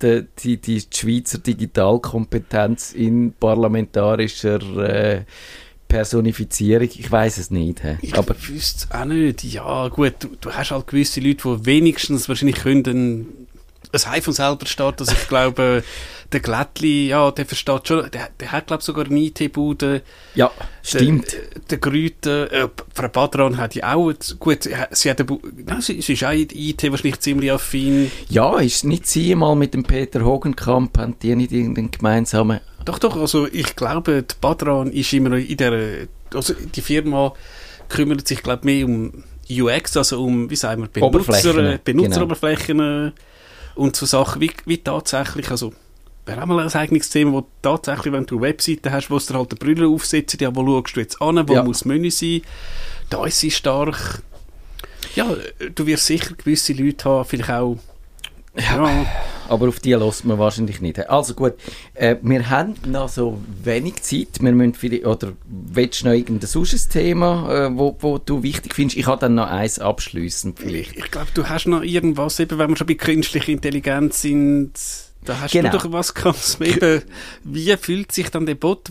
der, 0.00 0.22
die, 0.38 0.58
die 0.58 0.82
Schweizer 0.92 1.38
Digitalkompetenz 1.38 2.92
in 2.92 3.32
parlamentarischer 3.38 4.60
äh, 4.78 5.24
Personifizierung? 5.88 6.88
Ich 6.92 7.10
weiß 7.10 7.38
es 7.38 7.50
nicht. 7.50 7.82
He. 7.82 7.96
ich 8.02 8.16
Aber 8.16 8.34
wüsste 8.48 8.86
es 8.88 8.90
auch 8.90 9.04
nicht. 9.04 9.44
Ja, 9.44 9.88
gut, 9.88 10.14
du, 10.20 10.28
du 10.40 10.52
hast 10.52 10.70
halt 10.70 10.86
gewisse 10.86 11.20
Leute, 11.20 11.58
die 11.58 11.66
wenigstens 11.66 12.28
wahrscheinlich 12.28 12.56
können 12.56 13.45
ein 14.04 14.12
Heim 14.12 14.22
von 14.22 14.32
selber 14.32 14.66
starten. 14.66 15.00
Also 15.00 15.12
ich 15.12 15.28
glaube, 15.28 15.82
der 16.32 16.40
Glättli, 16.40 17.08
ja, 17.08 17.30
der 17.30 17.46
versteht 17.46 17.86
schon, 17.88 18.10
der, 18.10 18.28
der 18.40 18.52
hat 18.52 18.66
glaube 18.66 18.80
ich 18.80 18.84
sogar 18.86 19.06
eine 19.06 19.18
IT-Bude. 19.20 20.02
ja, 20.34 20.50
stimmt. 20.82 21.32
Der, 21.32 21.40
der 21.70 21.78
Grüte, 21.78 22.50
äh, 22.50 22.68
Frau 22.94 23.08
Badran 23.08 23.56
hat 23.58 23.74
ja 23.76 23.94
auch, 23.94 24.12
gut, 24.40 24.64
sie 24.64 24.74
hat- 24.76 25.18
eine, 25.20 25.24
Bu- 25.24 25.40
Nein, 25.64 25.80
sie, 25.80 26.00
sie 26.02 26.14
ist 26.14 26.24
auch 26.24 26.32
in 26.32 26.48
IT 26.52 26.82
wahrscheinlich 26.90 27.20
ziemlich 27.20 27.52
affin. 27.52 28.10
Ja, 28.28 28.58
ist 28.58 28.84
nicht 28.84 29.06
sie 29.06 29.34
mal 29.36 29.54
mit 29.54 29.72
dem 29.74 29.84
Peter 29.84 30.24
Hogenkamp, 30.24 30.98
haben 30.98 31.16
die 31.22 31.36
nicht 31.36 31.52
irgendeinen 31.52 31.90
gemeinsamen... 31.92 32.60
Doch, 32.84 32.98
doch, 32.98 33.16
also 33.16 33.46
ich 33.50 33.74
glaube, 33.76 34.22
die 34.22 34.34
Badran 34.40 34.90
ist 34.92 35.12
immer 35.12 35.28
noch 35.30 35.36
in 35.36 35.56
der, 35.56 36.06
also 36.34 36.54
die 36.54 36.80
Firma 36.80 37.32
kümmert 37.88 38.26
sich, 38.26 38.42
glaube 38.42 38.60
ich, 38.60 38.64
mehr 38.64 38.86
um 38.86 39.24
UX, 39.48 39.96
also 39.96 40.22
um, 40.24 40.50
wie 40.50 40.56
sagen 40.56 40.82
wir, 40.82 40.88
Benutzer, 40.88 41.06
Oberflächen, 41.06 41.66
äh, 41.66 41.78
Benutzeroberflächen 41.82 42.80
äh, 43.08 43.12
und 43.76 43.94
so 43.96 44.06
Sachen 44.06 44.40
wie, 44.40 44.50
wie 44.64 44.78
tatsächlich, 44.78 45.50
also 45.50 45.72
wäre 46.24 46.42
auch 46.42 46.46
mal 46.46 46.58
ein 46.60 46.72
eigenes 46.72 47.08
Thema, 47.10 47.32
wo 47.32 47.46
tatsächlich, 47.62 48.12
wenn 48.12 48.26
du 48.26 48.36
eine 48.38 48.46
Webseite 48.48 48.90
hast, 48.90 49.10
wo 49.10 49.18
du 49.18 49.24
dir 49.26 49.34
halt 49.38 49.52
den 49.52 49.58
Brille 49.58 49.86
aufsetzt, 49.88 50.40
ja, 50.40 50.54
wo 50.54 50.64
schaust 50.66 50.96
du 50.96 51.00
jetzt 51.00 51.22
an, 51.22 51.48
wo 51.48 51.54
Ja. 51.54 51.62
muss 51.62 51.78
das 51.80 51.84
Menü 51.84 52.10
sein, 52.10 52.42
da 53.10 53.24
ist 53.24 53.38
sie 53.38 53.50
stark. 53.50 54.22
Ja, 55.14 55.34
du 55.74 55.86
wirst 55.86 56.06
sicher 56.06 56.34
gewisse 56.34 56.72
Leute 56.72 57.04
haben, 57.08 57.24
vielleicht 57.28 57.50
auch, 57.50 57.78
ja, 58.58 59.06
Aber 59.48 59.68
auf 59.68 59.80
die 59.80 59.92
lässt 59.92 60.24
man 60.24 60.38
wahrscheinlich 60.38 60.80
nicht. 60.80 61.08
Also 61.08 61.34
gut, 61.34 61.54
äh, 61.94 62.16
wir 62.22 62.50
haben 62.50 62.74
noch 62.86 63.08
so 63.08 63.38
wenig 63.62 64.02
Zeit. 64.02 64.40
Wir 64.40 64.52
müssen 64.52 64.74
vielleicht, 64.74 65.06
oder 65.06 65.32
willst 65.46 66.02
du 66.02 66.06
noch 66.06 66.14
irgendein 66.14 66.48
sonst 66.48 66.88
Thema, 66.88 67.66
äh, 67.66 67.76
wo, 67.76 67.96
wo 68.00 68.18
du 68.18 68.42
wichtig 68.42 68.74
findest? 68.74 68.98
Ich 68.98 69.06
habe 69.06 69.20
dann 69.20 69.34
noch 69.34 69.48
eins 69.48 69.78
abschließend 69.78 70.58
vielleicht. 70.58 70.92
Ich, 70.92 70.98
ich 71.04 71.10
glaube, 71.10 71.28
du 71.34 71.48
hast 71.48 71.66
noch 71.66 71.82
irgendwas, 71.82 72.40
eben 72.40 72.58
wenn 72.58 72.70
wir 72.70 72.76
schon 72.76 72.86
bei 72.86 72.94
künstlicher 72.94 73.52
Intelligenz 73.52 74.22
sind. 74.22 74.72
Da 75.26 75.40
hast 75.40 75.52
Genau. 75.52 75.70
du 75.70 75.78
doch 75.78 75.92
was 75.92 76.14
ganz 76.14 76.58
eben, 76.60 77.02
wie 77.44 77.76
fühlt 77.76 78.12
sich 78.12 78.30
dann 78.30 78.46
der 78.46 78.54
Bot, 78.54 78.90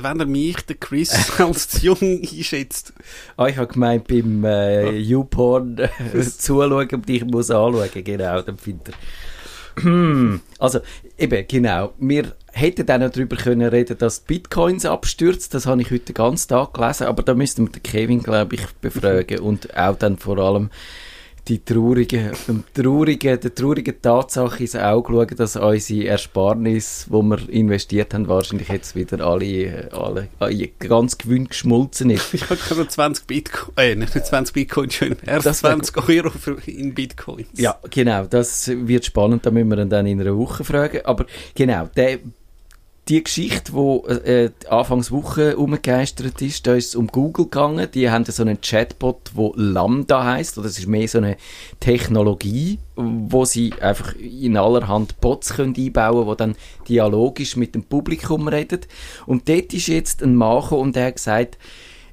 wenn 0.00 0.20
er 0.20 0.26
mich, 0.26 0.56
der 0.66 0.76
Chris, 0.76 1.14
als 1.40 1.80
jung 1.82 1.98
einschätzt? 2.00 2.92
Ah, 3.36 3.46
ich 3.46 3.56
habe 3.56 3.72
gemeint, 3.72 4.06
beim 4.08 4.44
äh, 4.44 4.90
YouPorn 4.96 5.78
äh, 5.78 5.88
zuschauen 6.20 6.88
und 6.90 7.08
ich 7.08 7.24
muss 7.24 7.50
anschauen, 7.50 7.88
genau, 8.04 8.42
dann 8.42 8.58
findet 8.58 8.88
er. 8.88 9.82
Hm, 9.82 10.40
also, 10.58 10.80
eben, 11.18 11.46
genau. 11.46 11.92
Wir 11.98 12.34
hätten 12.52 12.86
dann 12.86 13.02
noch 13.02 13.10
darüber 13.10 13.36
können 13.36 13.68
reden, 13.68 13.98
dass 13.98 14.20
Bitcoins 14.20 14.86
abstürzt. 14.86 15.52
Das 15.52 15.66
habe 15.66 15.82
ich 15.82 15.90
heute 15.90 16.06
den 16.06 16.14
ganzen 16.14 16.48
Tag 16.48 16.72
gelesen, 16.72 17.06
aber 17.06 17.22
da 17.22 17.34
müssten 17.34 17.66
wir 17.66 17.72
den 17.72 17.82
Kevin, 17.82 18.22
glaube 18.22 18.54
ich, 18.54 18.66
befragen 18.80 19.40
und 19.40 19.76
auch 19.76 19.96
dann 19.96 20.16
vor 20.16 20.38
allem 20.38 20.70
die 21.48 21.64
traurige, 21.64 22.32
dem 22.48 22.64
traurigen, 22.74 23.40
der 23.40 23.54
traurigen 23.54 24.00
Tatsache 24.00 24.62
ins 24.62 24.74
Auge 24.74 25.12
schauen, 25.12 25.36
dass 25.36 25.56
unsere 25.56 26.08
Ersparnis, 26.08 27.06
wo 27.08 27.22
wir 27.22 27.48
investiert 27.48 28.14
haben, 28.14 28.26
wahrscheinlich 28.26 28.68
jetzt 28.68 28.96
wieder 28.96 29.24
alle, 29.24 29.46
äh, 29.46 29.88
alle, 29.92 30.28
alle 30.40 30.68
ganz 30.68 31.16
Gewinn 31.18 31.48
geschmolzen 31.48 32.10
ist. 32.10 32.34
Ich 32.36 32.50
habe 32.50 32.56
gerade 32.56 32.86
20 32.86 33.26
Bitcoin, 33.26 33.72
äh, 33.76 33.94
nicht 33.94 34.12
20 34.12 34.52
Bitcoin, 34.52 34.90
schön, 34.90 35.16
erst 35.24 35.46
Das 35.46 35.62
wär 35.62 35.70
20 35.70 36.08
Euro 36.08 36.30
für, 36.30 36.58
in 36.66 36.94
Bitcoins. 36.94 37.48
Ja, 37.54 37.78
genau, 37.90 38.26
das 38.26 38.68
wird 38.68 39.04
spannend, 39.04 39.46
da 39.46 39.50
müssen 39.50 39.68
wir 39.68 39.84
dann 39.84 40.06
in 40.06 40.20
einer 40.20 40.36
Woche 40.36 40.64
fragen. 40.64 41.00
Aber 41.04 41.26
genau, 41.54 41.88
der, 41.96 42.18
die 43.08 43.22
Geschichte, 43.22 43.72
die 43.72 44.10
äh, 44.10 44.50
Anfangs 44.68 45.12
Woche 45.12 45.56
umgegeistert 45.56 46.42
ist, 46.42 46.66
da 46.66 46.74
ist 46.74 46.88
es 46.88 46.94
um 46.96 47.06
Google 47.06 47.44
gegangen. 47.44 47.88
Die 47.94 48.10
haben 48.10 48.24
so 48.24 48.42
einen 48.42 48.60
Chatbot, 48.60 49.30
der 49.36 49.52
Lambda 49.54 50.24
heißt. 50.24 50.58
Oder 50.58 50.66
das 50.66 50.78
ist 50.78 50.88
mehr 50.88 51.06
so 51.06 51.18
eine 51.18 51.36
Technologie, 51.78 52.80
wo 52.96 53.44
sie 53.44 53.72
einfach 53.80 54.14
in 54.16 54.56
allerhand 54.56 55.20
Bots 55.20 55.54
können 55.54 55.74
einbauen 55.76 56.24
können, 56.24 56.30
die 56.30 56.36
dann 56.36 56.56
dialogisch 56.88 57.56
mit 57.56 57.76
dem 57.76 57.84
Publikum 57.84 58.48
reden. 58.48 58.80
Und 59.24 59.48
dort 59.48 59.72
ist 59.72 59.86
jetzt 59.86 60.22
ein 60.22 60.36
gekommen 60.36 60.80
und 60.80 60.96
der 60.96 61.06
hat 61.06 61.16
gesagt, 61.16 61.58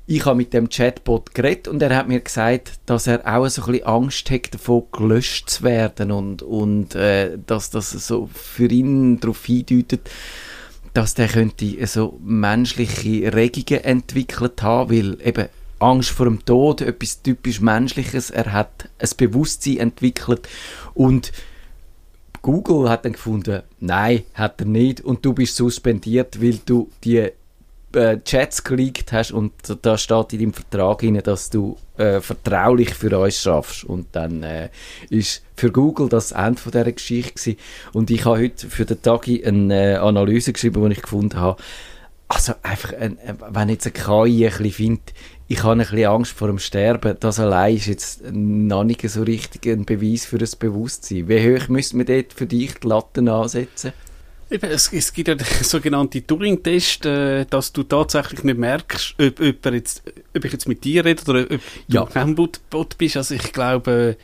ich 0.06 0.26
habe 0.26 0.36
mit 0.36 0.54
dem 0.54 0.70
Chatbot 0.70 1.34
geredet 1.34 1.68
und 1.70 1.82
er 1.82 1.96
hat 1.96 2.08
mir 2.08 2.20
gesagt, 2.20 2.74
dass 2.86 3.08
er 3.08 3.26
auch 3.26 3.48
so 3.48 3.64
ein 3.64 3.72
bisschen 3.72 3.88
Angst 3.88 4.30
hat, 4.30 4.54
davon 4.54 4.84
gelöscht 4.92 5.50
zu 5.50 5.64
werden 5.64 6.12
und, 6.12 6.42
und 6.44 6.94
äh, 6.94 7.38
dass 7.48 7.70
das 7.70 7.92
so 7.92 8.30
für 8.34 8.68
ihn 8.68 9.22
darauf 9.22 9.46
hindeutet, 9.46 10.10
dass 10.94 11.16
der 11.16 11.28
könnte 11.28 11.86
so 11.88 12.20
menschliche 12.24 13.34
Regungen 13.34 13.84
entwickelt 13.84 14.62
haben, 14.62 14.92
weil 14.92 15.18
eben 15.26 15.48
Angst 15.80 16.12
vor 16.12 16.26
dem 16.28 16.46
Tod, 16.46 16.82
etwas 16.82 17.22
typisch 17.22 17.60
Menschliches, 17.60 18.30
er 18.30 18.54
hat 18.54 18.90
ein 19.00 19.10
Bewusstsein 19.18 19.78
entwickelt 19.78 20.48
und 20.94 21.32
Google 22.42 22.90
hat 22.90 23.06
dann 23.06 23.14
gefunden, 23.14 23.64
nein, 23.80 24.24
hat 24.34 24.62
er 24.62 24.68
nicht 24.68 25.02
und 25.02 25.26
du 25.26 25.34
bist 25.34 25.56
suspendiert, 25.56 26.42
weil 26.42 26.60
du 26.66 26.90
die 27.04 27.32
äh, 27.96 28.20
Chats 28.24 28.64
geleakt 28.64 29.12
hast 29.12 29.32
und 29.32 29.54
da 29.82 29.98
steht 29.98 30.34
in 30.34 30.40
deinem 30.40 30.54
Vertrag 30.54 31.04
rein, 31.04 31.22
dass 31.24 31.50
du 31.50 31.78
äh, 31.98 32.22
vertraulich 32.22 32.94
für 32.94 33.18
uns 33.18 33.42
schaffst 33.42 33.84
und 33.84 34.08
dann 34.14 34.44
äh, 34.44 34.70
ist 35.10 35.44
für 35.56 35.72
Google 35.72 36.10
das 36.10 36.32
Ende 36.32 36.60
von 36.60 36.72
dieser 36.72 36.92
Geschichte 36.92 37.34
gewesen. 37.34 37.58
und 37.94 38.12
ich 38.12 38.26
habe 38.26 38.40
heute 38.40 38.68
für 38.68 38.86
den 38.86 39.02
Tagi 39.02 39.44
eine 39.46 39.94
äh, 39.94 39.96
Analyse 39.96 40.54
geschrieben, 40.54 40.84
die 40.90 40.96
ich 40.96 41.02
gefunden 41.02 41.40
habe, 41.40 41.62
also 42.28 42.54
einfach, 42.64 42.94
ein, 42.94 43.20
äh, 43.20 43.36
wenn 43.50 43.70
jetzt 43.70 43.86
eine 43.86 43.94
KI 43.94 44.46
ein 44.46 44.52
bisschen 44.52 44.72
findet, 44.72 45.14
ich 45.48 45.62
habe 45.64 45.74
ein 45.74 45.80
bisschen 45.80 46.06
Angst 46.06 46.32
vor 46.32 46.48
dem 46.48 46.58
Sterben, 46.58 47.18
das 47.20 47.40
allein 47.40 47.76
ist 47.76 47.86
jetzt 47.86 48.24
noch 48.32 48.84
nicht 48.84 49.08
so 49.08 49.24
richtig 49.24 49.72
ein 49.72 49.86
Beweis 49.86 50.26
für 50.26 50.38
das 50.38 50.56
Bewusstsein. 50.56 51.28
Wie 51.28 51.40
hoch 51.40 51.68
müssen 51.68 52.00
wir 52.00 52.06
dort 52.06 52.34
für 52.34 52.48
dich 52.48 52.74
die 52.76 52.88
Latten 52.88 53.28
ansetzen? 53.28 53.94
Eben, 54.54 54.70
es, 54.70 54.94
es 54.94 55.12
gibt 55.12 55.28
ja 55.30 55.36
den 55.36 55.48
sogenannten 55.64 56.26
Turing-Test, 56.28 57.06
äh, 57.08 57.46
dass 57.46 57.74
du 57.74 57.82
tatsächlich 57.84 58.44
nicht 58.44 58.58
merkst, 58.60 59.16
ob, 59.20 59.40
ob, 59.40 59.74
jetzt, 59.74 60.04
ob 60.38 60.46
ich 60.46 60.52
jetzt 60.52 60.68
mit 60.68 60.84
dir 60.84 61.04
rede 61.04 61.24
oder 61.28 61.42
ob 61.50 61.60
Ja. 61.88 62.06
du 62.06 62.20
ein 62.20 62.36
Bot, 62.36 62.60
Bot 62.70 62.98
bist. 62.98 63.18
Also 63.18 63.34
ich 63.34 63.52
glaube, 63.52 64.16
äh, 64.18 64.24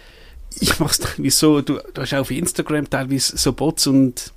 ich 0.62 0.80
mache 0.80 0.92
es 0.92 1.00
teilweise 1.00 1.36
so, 1.36 1.62
du, 1.62 1.80
du 1.94 2.02
hast 2.02 2.14
auf 2.14 2.30
Instagram 2.32 2.90
teilweise 2.90 3.38
so 3.38 3.54
Bots 3.54 3.88
und 3.88 4.32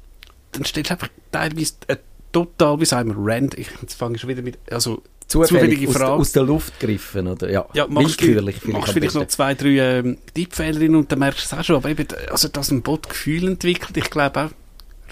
dann 0.52 0.64
stellst 0.64 0.90
du 0.90 0.94
einfach 0.94 1.08
teilweise 1.30 1.74
äh, 1.88 1.96
total, 2.32 2.80
wie 2.80 2.84
sagen 2.86 3.10
wir, 3.10 3.16
rand, 3.34 3.58
ich, 3.58 3.68
jetzt 3.82 3.94
fange 3.94 4.14
ich 4.16 4.20
schon 4.22 4.30
wieder 4.30 4.42
mit, 4.42 4.58
also 4.70 5.02
zufällige 5.26 5.88
aus, 5.88 5.96
Frage. 5.96 6.12
aus 6.12 6.32
der 6.32 6.42
Luft 6.44 6.78
gegriffen, 6.80 7.26
oder? 7.26 7.50
Ja, 7.50 7.66
Ja, 7.74 7.86
machst 7.86 8.20
willkürlich 8.22 8.56
vielleicht 8.60 8.78
machst 8.78 8.92
vielleicht 8.94 9.14
noch 9.14 9.26
zwei, 9.28 9.54
drei 9.54 9.98
ähm, 9.98 10.18
Tippfehler 10.34 10.96
und 10.96 11.10
dann 11.12 11.18
merkst 11.18 11.50
du 11.50 11.54
es 11.54 11.60
auch 11.60 11.64
schon. 11.64 11.76
Aber 11.76 11.88
eben, 11.90 12.06
also, 12.30 12.48
dass 12.48 12.70
ein 12.70 12.80
Bot 12.82 13.08
Gefühl 13.08 13.48
entwickelt, 13.48 13.96
ich 13.96 14.10
glaube 14.10 14.40
auch, 14.44 14.50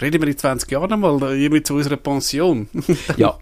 reden 0.01 0.21
wir 0.21 0.27
in 0.27 0.37
20 0.37 0.71
Jahren 0.71 0.99
mal, 0.99 1.21
irgendwie 1.21 1.63
zu 1.63 1.75
unserer 1.75 1.97
Pension. 1.97 2.67
Ja, 3.17 3.37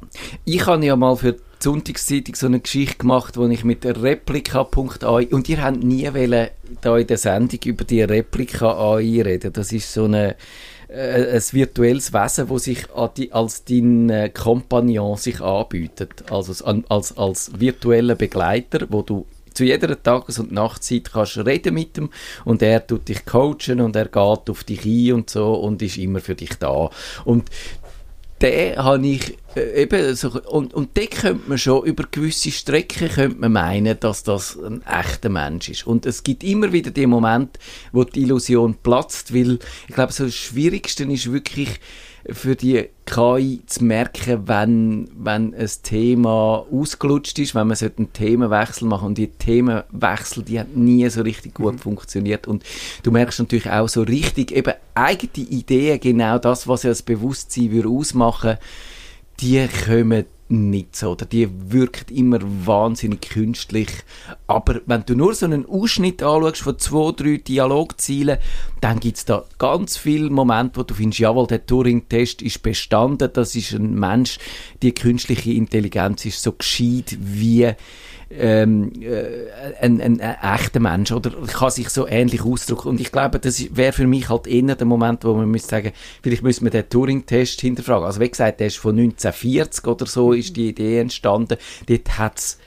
ich 0.46 0.66
habe 0.66 0.86
ja 0.86 0.96
mal 0.96 1.16
für 1.16 1.34
die 1.34 1.40
Sonntagszeitung 1.60 2.36
so 2.36 2.48
eine 2.48 2.60
Geschichte 2.60 2.98
gemacht, 2.98 3.38
wo 3.38 3.48
ich 3.48 3.64
mit 3.64 3.86
Replika.ai 3.86 5.28
und 5.28 5.50
ihr 5.50 5.64
habt 5.64 5.84
nie 5.84 6.12
wollen, 6.14 6.50
da 6.82 6.98
in 6.98 7.08
der 7.08 7.18
Sendung 7.18 7.60
über 7.66 7.84
die 7.84 8.02
Replika.ai 8.02 9.22
reden. 9.22 9.54
Das 9.54 9.72
ist 9.72 9.94
so 9.94 10.06
eine 10.06 10.36
äh, 10.90 11.36
ein 11.36 11.44
virtuelles 11.52 12.14
Wesen, 12.14 12.50
wo 12.50 12.58
sich 12.58 12.92
als 12.92 13.64
dein 13.64 14.10
äh, 14.10 14.30
Kompagnon 14.30 15.18
sich 15.18 15.40
anbietet, 15.40 16.32
also 16.32 16.66
als, 16.66 16.84
als, 16.90 17.18
als 17.18 17.52
virtueller 17.60 18.16
Begleiter, 18.16 18.88
wo 18.90 19.04
du 19.04 19.26
zu 19.60 19.66
jeder 19.66 20.02
Tages- 20.02 20.40
und 20.40 20.54
Nachtzeit 20.54 21.12
kannst 21.12 21.38
reden 21.38 21.74
mit 21.74 21.98
ihm 21.98 22.10
und 22.46 22.62
er 22.62 22.88
tut 22.88 23.10
dich 23.10 23.26
coachen 23.26 23.82
und 23.82 23.94
er 23.94 24.06
geht 24.06 24.50
auf 24.50 24.64
dich 24.64 24.86
ein 24.86 25.16
und 25.16 25.30
so 25.30 25.54
und 25.54 25.82
ist 25.82 25.98
immer 25.98 26.22
für 26.22 26.34
dich 26.34 26.54
da. 26.58 26.90
Und 27.26 27.50
den 28.42 28.78
habe 28.78 29.06
ich 29.06 29.38
äh, 29.56 29.82
eben 29.82 30.16
so, 30.16 30.30
und, 30.30 30.74
und 30.74 30.96
den 30.96 31.10
könnte 31.10 31.50
man 31.50 31.58
schon 31.58 31.84
über 31.84 32.06
gewisse 32.10 32.52
Strecken 32.52 33.10
könnte 33.10 33.38
man 33.38 33.52
meinen, 33.52 34.00
dass 34.00 34.24
das 34.24 34.58
ein 34.58 34.82
echter 34.86 35.28
Mensch 35.28 35.68
ist. 35.68 35.86
Und 35.86 36.06
es 36.06 36.24
gibt 36.24 36.46
immer 36.46 36.72
wieder 36.72 36.92
die 36.92 37.06
Momente, 37.06 37.60
wo 37.92 38.06
die 38.06 38.22
Illusion 38.22 38.78
platzt, 38.82 39.34
weil 39.34 39.60
ich 39.90 39.94
glaube, 39.94 40.14
so 40.14 40.24
das 40.24 40.36
Schwierigste 40.36 41.04
ist 41.04 41.34
wirklich 41.34 41.82
für 42.34 42.56
die 42.56 42.90
KI 43.06 43.62
zu 43.66 43.84
merken, 43.84 44.48
wenn, 44.48 45.10
wenn 45.18 45.54
ein 45.54 45.70
Thema 45.84 46.66
ausgelutscht 46.72 47.40
ist, 47.40 47.56
wenn 47.56 47.68
man 47.68 47.78
einen 47.78 48.14
Themenwechsel 48.14 48.88
machen 48.88 49.08
und 49.08 49.18
die 49.18 49.28
Themenwechsel, 49.28 50.44
die 50.44 50.60
hat 50.60 50.76
nie 50.76 51.08
so 51.10 51.22
richtig 51.22 51.56
gut 51.56 51.80
funktioniert. 51.80 52.48
Und 52.48 52.64
du 53.04 53.12
merkst 53.12 53.40
natürlich 53.40 53.70
auch 53.70 53.90
so 53.90 54.04
richtig 54.04 54.52
eben 54.52 54.74
eigene 54.94 55.48
Ideen, 55.48 56.00
genau 56.00 56.38
das, 56.38 56.68
was 56.68 56.84
ja 56.84 56.90
das 56.90 57.02
Bewusstsein 57.02 57.72
würde 57.72 57.90
ausmachen, 57.90 58.58
die 59.40 59.68
kommen 59.86 60.26
nicht 60.50 60.96
so, 60.96 61.12
oder? 61.12 61.26
Die 61.26 61.48
wirkt 61.72 62.10
immer 62.10 62.40
wahnsinnig 62.42 63.22
künstlich. 63.22 63.90
Aber 64.48 64.82
wenn 64.88 65.06
du 65.06 65.16
nur 65.16 65.34
so 65.36 65.46
einen 65.46 65.68
Ausschnitt 65.68 66.24
anschaust 66.24 66.62
von 66.62 66.80
zwei, 66.80 67.12
drei 67.12 67.38
Dialogzielen, 67.38 68.40
dann 68.82 69.00
gibt's 69.00 69.26
da 69.26 69.46
ganz 69.60 69.98
viele 69.98 70.30
Momente, 70.30 70.80
wo 70.80 70.84
du 70.84 70.96
findest, 70.96 71.20
jawohl, 71.20 71.48
der 71.48 71.66
Turing-Test 71.66 72.42
ist 72.42 72.64
bestanden, 72.64 73.30
das 73.32 73.56
ist 73.56 73.74
ein 73.74 73.94
Mensch, 73.94 74.40
die 74.82 74.94
künstliche 74.94 75.52
Intelligenz 75.52 76.26
ist 76.26 76.42
so 76.42 76.54
gescheit 76.54 77.16
wie 77.20 77.72
ähm, 78.32 78.92
äh, 79.02 79.50
ein, 79.82 80.00
ein, 80.02 80.22
ein 80.22 80.38
echter 80.42 80.80
Mensch 80.80 81.12
oder 81.12 81.32
kann 81.48 81.72
sich 81.72 81.90
so 81.90 82.08
ähnlich 82.08 82.44
ausdrücken. 82.44 82.90
Und 82.90 83.02
ich 83.02 83.12
glaube, 83.12 83.40
das 83.40 83.76
wäre 83.76 83.94
für 83.94 84.08
mich 84.08 84.30
halt 84.30 84.48
eher 84.48 84.76
der 84.76 84.86
Moment, 84.86 85.24
wo 85.24 85.34
man 85.34 85.50
müsste 85.50 85.70
sagen, 85.70 85.92
vielleicht 86.22 86.44
müssen 86.44 86.64
wir 86.66 86.72
den 86.72 86.90
Turing-Test 86.90 87.62
hinterfragen. 87.62 88.06
Also 88.06 88.20
wie 88.20 88.30
gesagt, 88.30 88.60
der 88.60 88.68
ist 88.68 88.78
von 88.78 88.98
1940 88.98 89.88
oder 89.88 90.06
so 90.06 90.34
ist 90.34 90.56
die 90.56 90.70
Idee 90.70 91.00
entstanden. 91.00 91.58
Dort 91.88 92.18
hat 92.18 92.38
es 92.38 92.58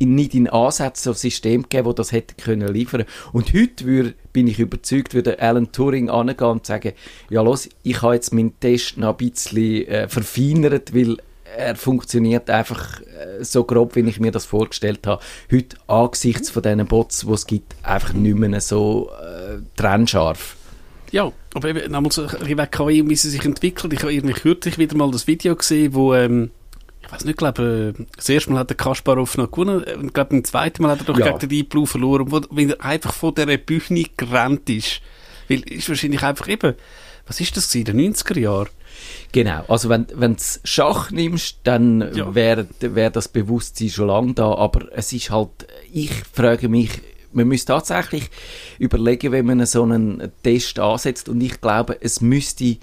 nicht 0.00 0.34
in 0.34 0.48
Ansätzen 0.48 1.12
ein 1.12 1.16
System 1.16 1.62
gegeben, 1.62 1.94
das 1.94 2.04
das 2.04 2.12
hätte 2.12 2.34
können 2.34 2.68
liefern. 2.68 3.04
Und 3.32 3.54
heute 3.54 3.84
würde, 3.84 4.14
bin 4.32 4.46
ich 4.46 4.58
überzeugt, 4.58 5.14
würde 5.14 5.40
Alan 5.40 5.72
Turing 5.72 6.10
angehen 6.10 6.48
und 6.48 6.66
sagen, 6.66 6.92
ja 7.30 7.40
los, 7.40 7.68
ich 7.82 8.02
habe 8.02 8.14
jetzt 8.14 8.34
meinen 8.34 8.58
Test 8.60 8.98
noch 8.98 9.18
ein 9.18 9.30
bisschen 9.30 9.86
äh, 9.86 10.08
verfeinert, 10.08 10.94
weil 10.94 11.16
er 11.56 11.76
funktioniert 11.76 12.50
einfach 12.50 13.00
äh, 13.00 13.42
so 13.44 13.64
grob, 13.64 13.96
wie 13.96 14.00
ich 14.00 14.20
mir 14.20 14.32
das 14.32 14.44
vorgestellt 14.44 15.06
habe. 15.06 15.22
Heute 15.52 15.76
angesichts 15.86 16.50
von 16.50 16.62
diesen 16.62 16.86
Bots, 16.86 17.20
die 17.20 17.32
es 17.32 17.46
gibt, 17.46 17.74
einfach 17.82 18.12
nicht 18.12 18.36
mehr 18.36 18.60
so 18.60 19.10
äh, 19.20 19.58
trennscharf. 19.76 20.56
Ja, 21.10 21.30
aber 21.54 21.68
eben 21.68 21.94
ein 21.94 22.02
bisschen 22.02 22.28
weg 22.58 22.72
KI 22.72 23.08
wie 23.08 23.14
sie 23.16 23.30
sich 23.30 23.44
entwickelt. 23.44 23.92
Ich 23.92 24.00
habe 24.00 24.12
irgendwie 24.12 24.34
kürzlich 24.34 24.78
wieder 24.78 24.96
mal 24.96 25.10
das 25.10 25.26
Video 25.26 25.54
gesehen, 25.54 25.94
wo, 25.94 26.12
ähm, 26.12 26.50
ich 27.02 27.12
weiß 27.12 27.24
nicht, 27.24 27.38
glaube, 27.38 27.94
äh, 27.96 28.04
das 28.16 28.28
erste 28.28 28.52
Mal 28.52 28.58
hat 28.60 28.70
der 28.70 28.76
Kasparov 28.76 29.36
noch 29.36 29.50
gewonnen 29.50 29.84
und 29.84 30.12
glaube, 30.12 30.30
beim 30.30 30.44
zweiten 30.44 30.82
Mal 30.82 30.90
hat 30.92 31.00
er 31.00 31.04
doch 31.04 31.18
Ja. 31.18 31.26
gegen 31.26 31.38
den 31.38 31.48
Deep 31.50 31.68
Blue 31.68 31.86
verloren, 31.86 32.30
wo, 32.32 32.40
wenn 32.50 32.70
er 32.70 32.84
einfach 32.84 33.12
von 33.12 33.34
dieser 33.34 33.56
Bühne 33.58 34.06
gerannt 34.16 34.68
ist. 34.68 35.00
Weil, 35.48 35.60
ist 35.70 35.88
wahrscheinlich 35.88 36.22
einfach 36.22 36.48
eben, 36.48 36.74
was 37.26 37.40
ist 37.40 37.56
das 37.56 37.68
gewesen, 37.70 37.86
in 37.90 37.96
den 37.98 38.14
90er 38.14 38.38
Jahren? 38.38 38.68
Genau, 39.32 39.64
also 39.68 39.88
wenn 39.88 40.06
wenn 40.14 40.36
du 40.36 40.42
Schach 40.64 41.10
nimmst, 41.10 41.58
dann 41.64 42.14
Ja. 42.14 42.34
wäre 42.34 42.66
wär 42.80 43.10
das 43.10 43.28
Bewusstsein 43.28 43.88
schon 43.90 44.08
lange 44.08 44.34
da, 44.34 44.54
aber 44.54 44.88
es 44.92 45.12
ist 45.12 45.30
halt, 45.30 45.50
ich 45.92 46.10
frage 46.32 46.68
mich, 46.68 46.90
man 47.32 47.48
müsste 47.48 47.72
tatsächlich 47.72 48.30
überlegen, 48.78 49.32
wenn 49.32 49.46
man 49.46 49.66
so 49.66 49.82
einen 49.82 50.30
Test 50.42 50.78
ansetzt. 50.78 51.28
Und 51.28 51.40
ich 51.40 51.60
glaube, 51.60 51.96
es 52.00 52.20
müsste 52.20 52.64
die 52.64 52.78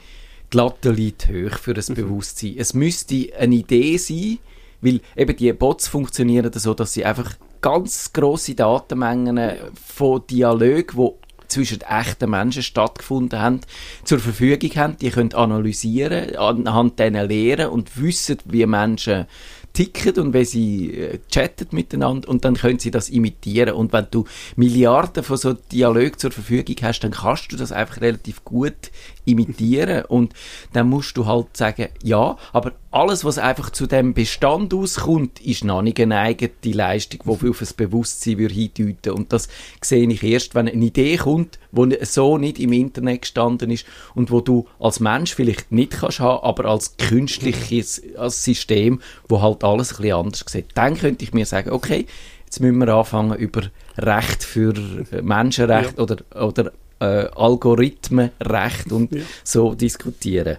Latte 0.53 0.91
liegt 0.91 1.29
hoch 1.29 1.57
für 1.57 1.73
das 1.73 1.89
Bewusstsein. 1.89 2.55
Es 2.57 2.73
müsste 2.73 3.29
eine 3.39 3.55
Idee 3.55 3.95
sein, 3.97 4.39
weil 4.81 4.99
eben 5.15 5.37
die 5.37 5.53
Bots 5.53 5.87
funktionieren 5.87 6.51
so, 6.53 6.73
dass 6.73 6.91
sie 6.93 7.05
einfach 7.05 7.35
ganz 7.61 8.11
große 8.11 8.55
Datenmengen 8.55 9.39
von 9.87 10.23
Dialogen, 10.29 10.87
wo 10.95 11.19
zwischen 11.51 11.81
echten 11.81 12.29
Menschen 12.29 12.63
stattgefunden 12.63 13.39
haben, 13.39 13.61
zur 14.03 14.19
Verfügung 14.19 14.71
haben. 14.75 14.97
Die 14.99 15.09
können 15.09 15.33
analysieren, 15.33 16.35
anhand 16.35 16.99
denen 16.99 17.27
lehren 17.27 17.69
und 17.69 18.01
wissen, 18.01 18.37
wie 18.45 18.65
Menschen 18.65 19.27
ticken 19.73 20.13
und 20.19 20.33
wie 20.33 20.45
sie 20.45 20.93
äh, 20.93 21.19
chatten 21.29 21.67
miteinander 21.71 22.27
und 22.27 22.43
dann 22.45 22.55
können 22.55 22.79
sie 22.79 22.91
das 22.91 23.09
imitieren 23.09 23.73
und 23.73 23.93
wenn 23.93 24.07
du 24.11 24.25
Milliarden 24.55 25.23
von 25.23 25.37
so 25.37 25.53
Dialogen 25.53 26.17
zur 26.17 26.31
Verfügung 26.31 26.75
hast, 26.81 27.01
dann 27.01 27.11
kannst 27.11 27.51
du 27.51 27.55
das 27.55 27.71
einfach 27.71 28.01
relativ 28.01 28.43
gut 28.43 28.91
imitieren 29.25 30.05
und 30.05 30.33
dann 30.73 30.89
musst 30.89 31.15
du 31.17 31.25
halt 31.25 31.55
sagen, 31.55 31.87
ja, 32.03 32.37
aber 32.53 32.73
alles, 32.91 33.23
was 33.23 33.37
einfach 33.37 33.69
zu 33.69 33.87
dem 33.87 34.13
Bestand 34.13 34.73
auskommt, 34.73 35.39
ist 35.39 35.63
noch 35.63 35.81
nicht 35.81 35.99
eine 35.99 36.17
eigene 36.17 36.51
Leistung, 36.63 37.21
die 37.41 37.49
auf 37.49 37.59
das 37.59 37.73
Bewusstsein 37.73 38.37
würde 38.37 38.53
hindeuten 38.53 39.13
Und 39.13 39.31
das 39.31 39.47
sehe 39.81 40.09
ich 40.09 40.23
erst, 40.23 40.55
wenn 40.55 40.67
eine 40.67 40.83
Idee 40.83 41.17
kommt, 41.17 41.59
die 41.71 41.97
so 42.01 42.37
nicht 42.37 42.59
im 42.59 42.73
Internet 42.73 43.21
gestanden 43.21 43.71
ist 43.71 43.85
und 44.13 44.31
wo 44.31 44.41
du 44.41 44.67
als 44.79 44.99
Mensch 44.99 45.33
vielleicht 45.33 45.71
nicht 45.71 45.91
kannst 45.91 46.19
haben, 46.19 46.43
aber 46.43 46.65
als 46.65 46.97
künstliches 46.97 48.01
als 48.17 48.43
System, 48.43 49.01
wo 49.29 49.41
halt 49.41 49.63
alles 49.63 49.91
ein 49.91 49.97
bisschen 49.97 50.17
anders 50.17 50.45
sieht. 50.47 50.67
Dann 50.73 50.97
könnte 50.97 51.23
ich 51.23 51.33
mir 51.33 51.45
sagen, 51.45 51.71
okay, 51.71 52.05
jetzt 52.45 52.59
müssen 52.59 52.79
wir 52.79 52.89
anfangen 52.89 53.37
über 53.37 53.61
Recht 53.97 54.43
für 54.43 54.73
äh, 55.11 55.21
Menschenrecht 55.21 55.97
ja. 55.97 56.03
oder, 56.03 56.17
oder 56.35 56.71
äh, 57.01 57.27
Algorithmenrecht 57.35 58.91
und 58.91 59.13
ja. 59.13 59.23
so 59.43 59.73
diskutieren. 59.73 60.57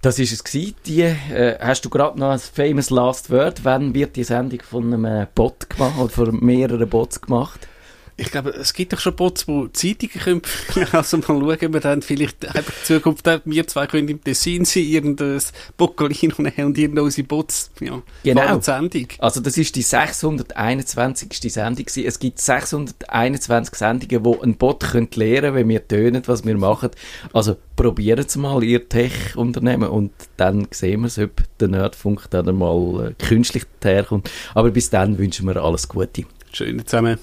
Das 0.00 0.18
ist 0.18 0.32
es 0.32 0.44
gewesen. 0.44 0.74
Die, 0.86 1.02
äh, 1.02 1.58
hast 1.60 1.84
du 1.84 1.90
gerade 1.90 2.18
noch 2.18 2.30
ein 2.30 2.38
famous 2.38 2.90
last 2.90 3.30
word? 3.30 3.64
Wann 3.64 3.94
wird 3.94 4.16
die 4.16 4.24
Sendung 4.24 4.60
von 4.62 4.94
einem 4.94 5.26
Bot 5.34 5.68
gemacht 5.68 5.98
oder 5.98 6.10
von 6.10 6.38
mehreren 6.44 6.88
Bots 6.88 7.20
gemacht? 7.20 7.66
Ich 8.20 8.32
glaube, 8.32 8.50
es 8.50 8.74
gibt 8.74 8.92
doch 8.92 8.98
schon 8.98 9.14
Bots, 9.14 9.46
die 9.46 9.72
Zeitungen 9.72 10.42
können. 10.72 10.88
Also 10.92 11.18
mal 11.18 11.24
schauen, 11.26 11.40
ob 11.40 11.72
wir 11.72 11.80
dann 11.80 12.02
vielleicht 12.02 12.42
in 12.42 12.64
Zukunft, 12.82 13.24
wir 13.44 13.66
zwei 13.68 13.86
können 13.86 14.08
im 14.08 14.22
Tessin 14.22 14.64
sein, 14.64 14.82
irgendein 14.82 15.40
Boccolino 15.76 16.34
nehmen 16.38 16.66
und 16.66 16.78
irgendeine 16.78 17.04
unsere 17.04 17.28
Bots, 17.28 17.70
ja, 17.78 18.02
genau. 18.24 18.60
Sendung. 18.60 19.06
Also 19.18 19.40
das 19.40 19.56
ist 19.56 19.76
die 19.76 19.82
621. 19.82 21.52
Sendung 21.52 21.84
gewesen. 21.84 22.04
Es 22.06 22.18
gibt 22.18 22.40
621 22.40 23.74
Sendungen, 23.76 24.24
wo 24.24 24.40
ein 24.40 24.56
Bot 24.56 24.80
könnt 24.80 25.14
lernen, 25.14 25.54
wenn 25.54 25.68
wir 25.68 25.86
tönen, 25.86 26.24
was 26.26 26.44
wir 26.44 26.58
machen. 26.58 26.90
Also 27.32 27.56
probieren 27.76 28.24
Sie 28.26 28.40
mal 28.40 28.64
Ihr 28.64 28.88
Tech-Unternehmen 28.88 29.90
und 29.90 30.10
dann 30.36 30.66
sehen 30.72 31.02
wir 31.02 31.24
ob 31.24 31.42
der 31.60 31.68
Nerdfunk 31.68 32.28
dann 32.30 32.56
mal 32.56 33.14
äh, 33.16 33.24
künstlich 33.24 33.64
herkommt. 33.80 34.28
Aber 34.54 34.70
bis 34.70 34.90
dann 34.90 35.18
wünschen 35.18 35.46
wir 35.46 35.56
alles 35.62 35.88
Gute. 35.88 36.24
Schön 36.52 36.84
zusammen. 36.84 37.18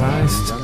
Nice. 0.00 0.57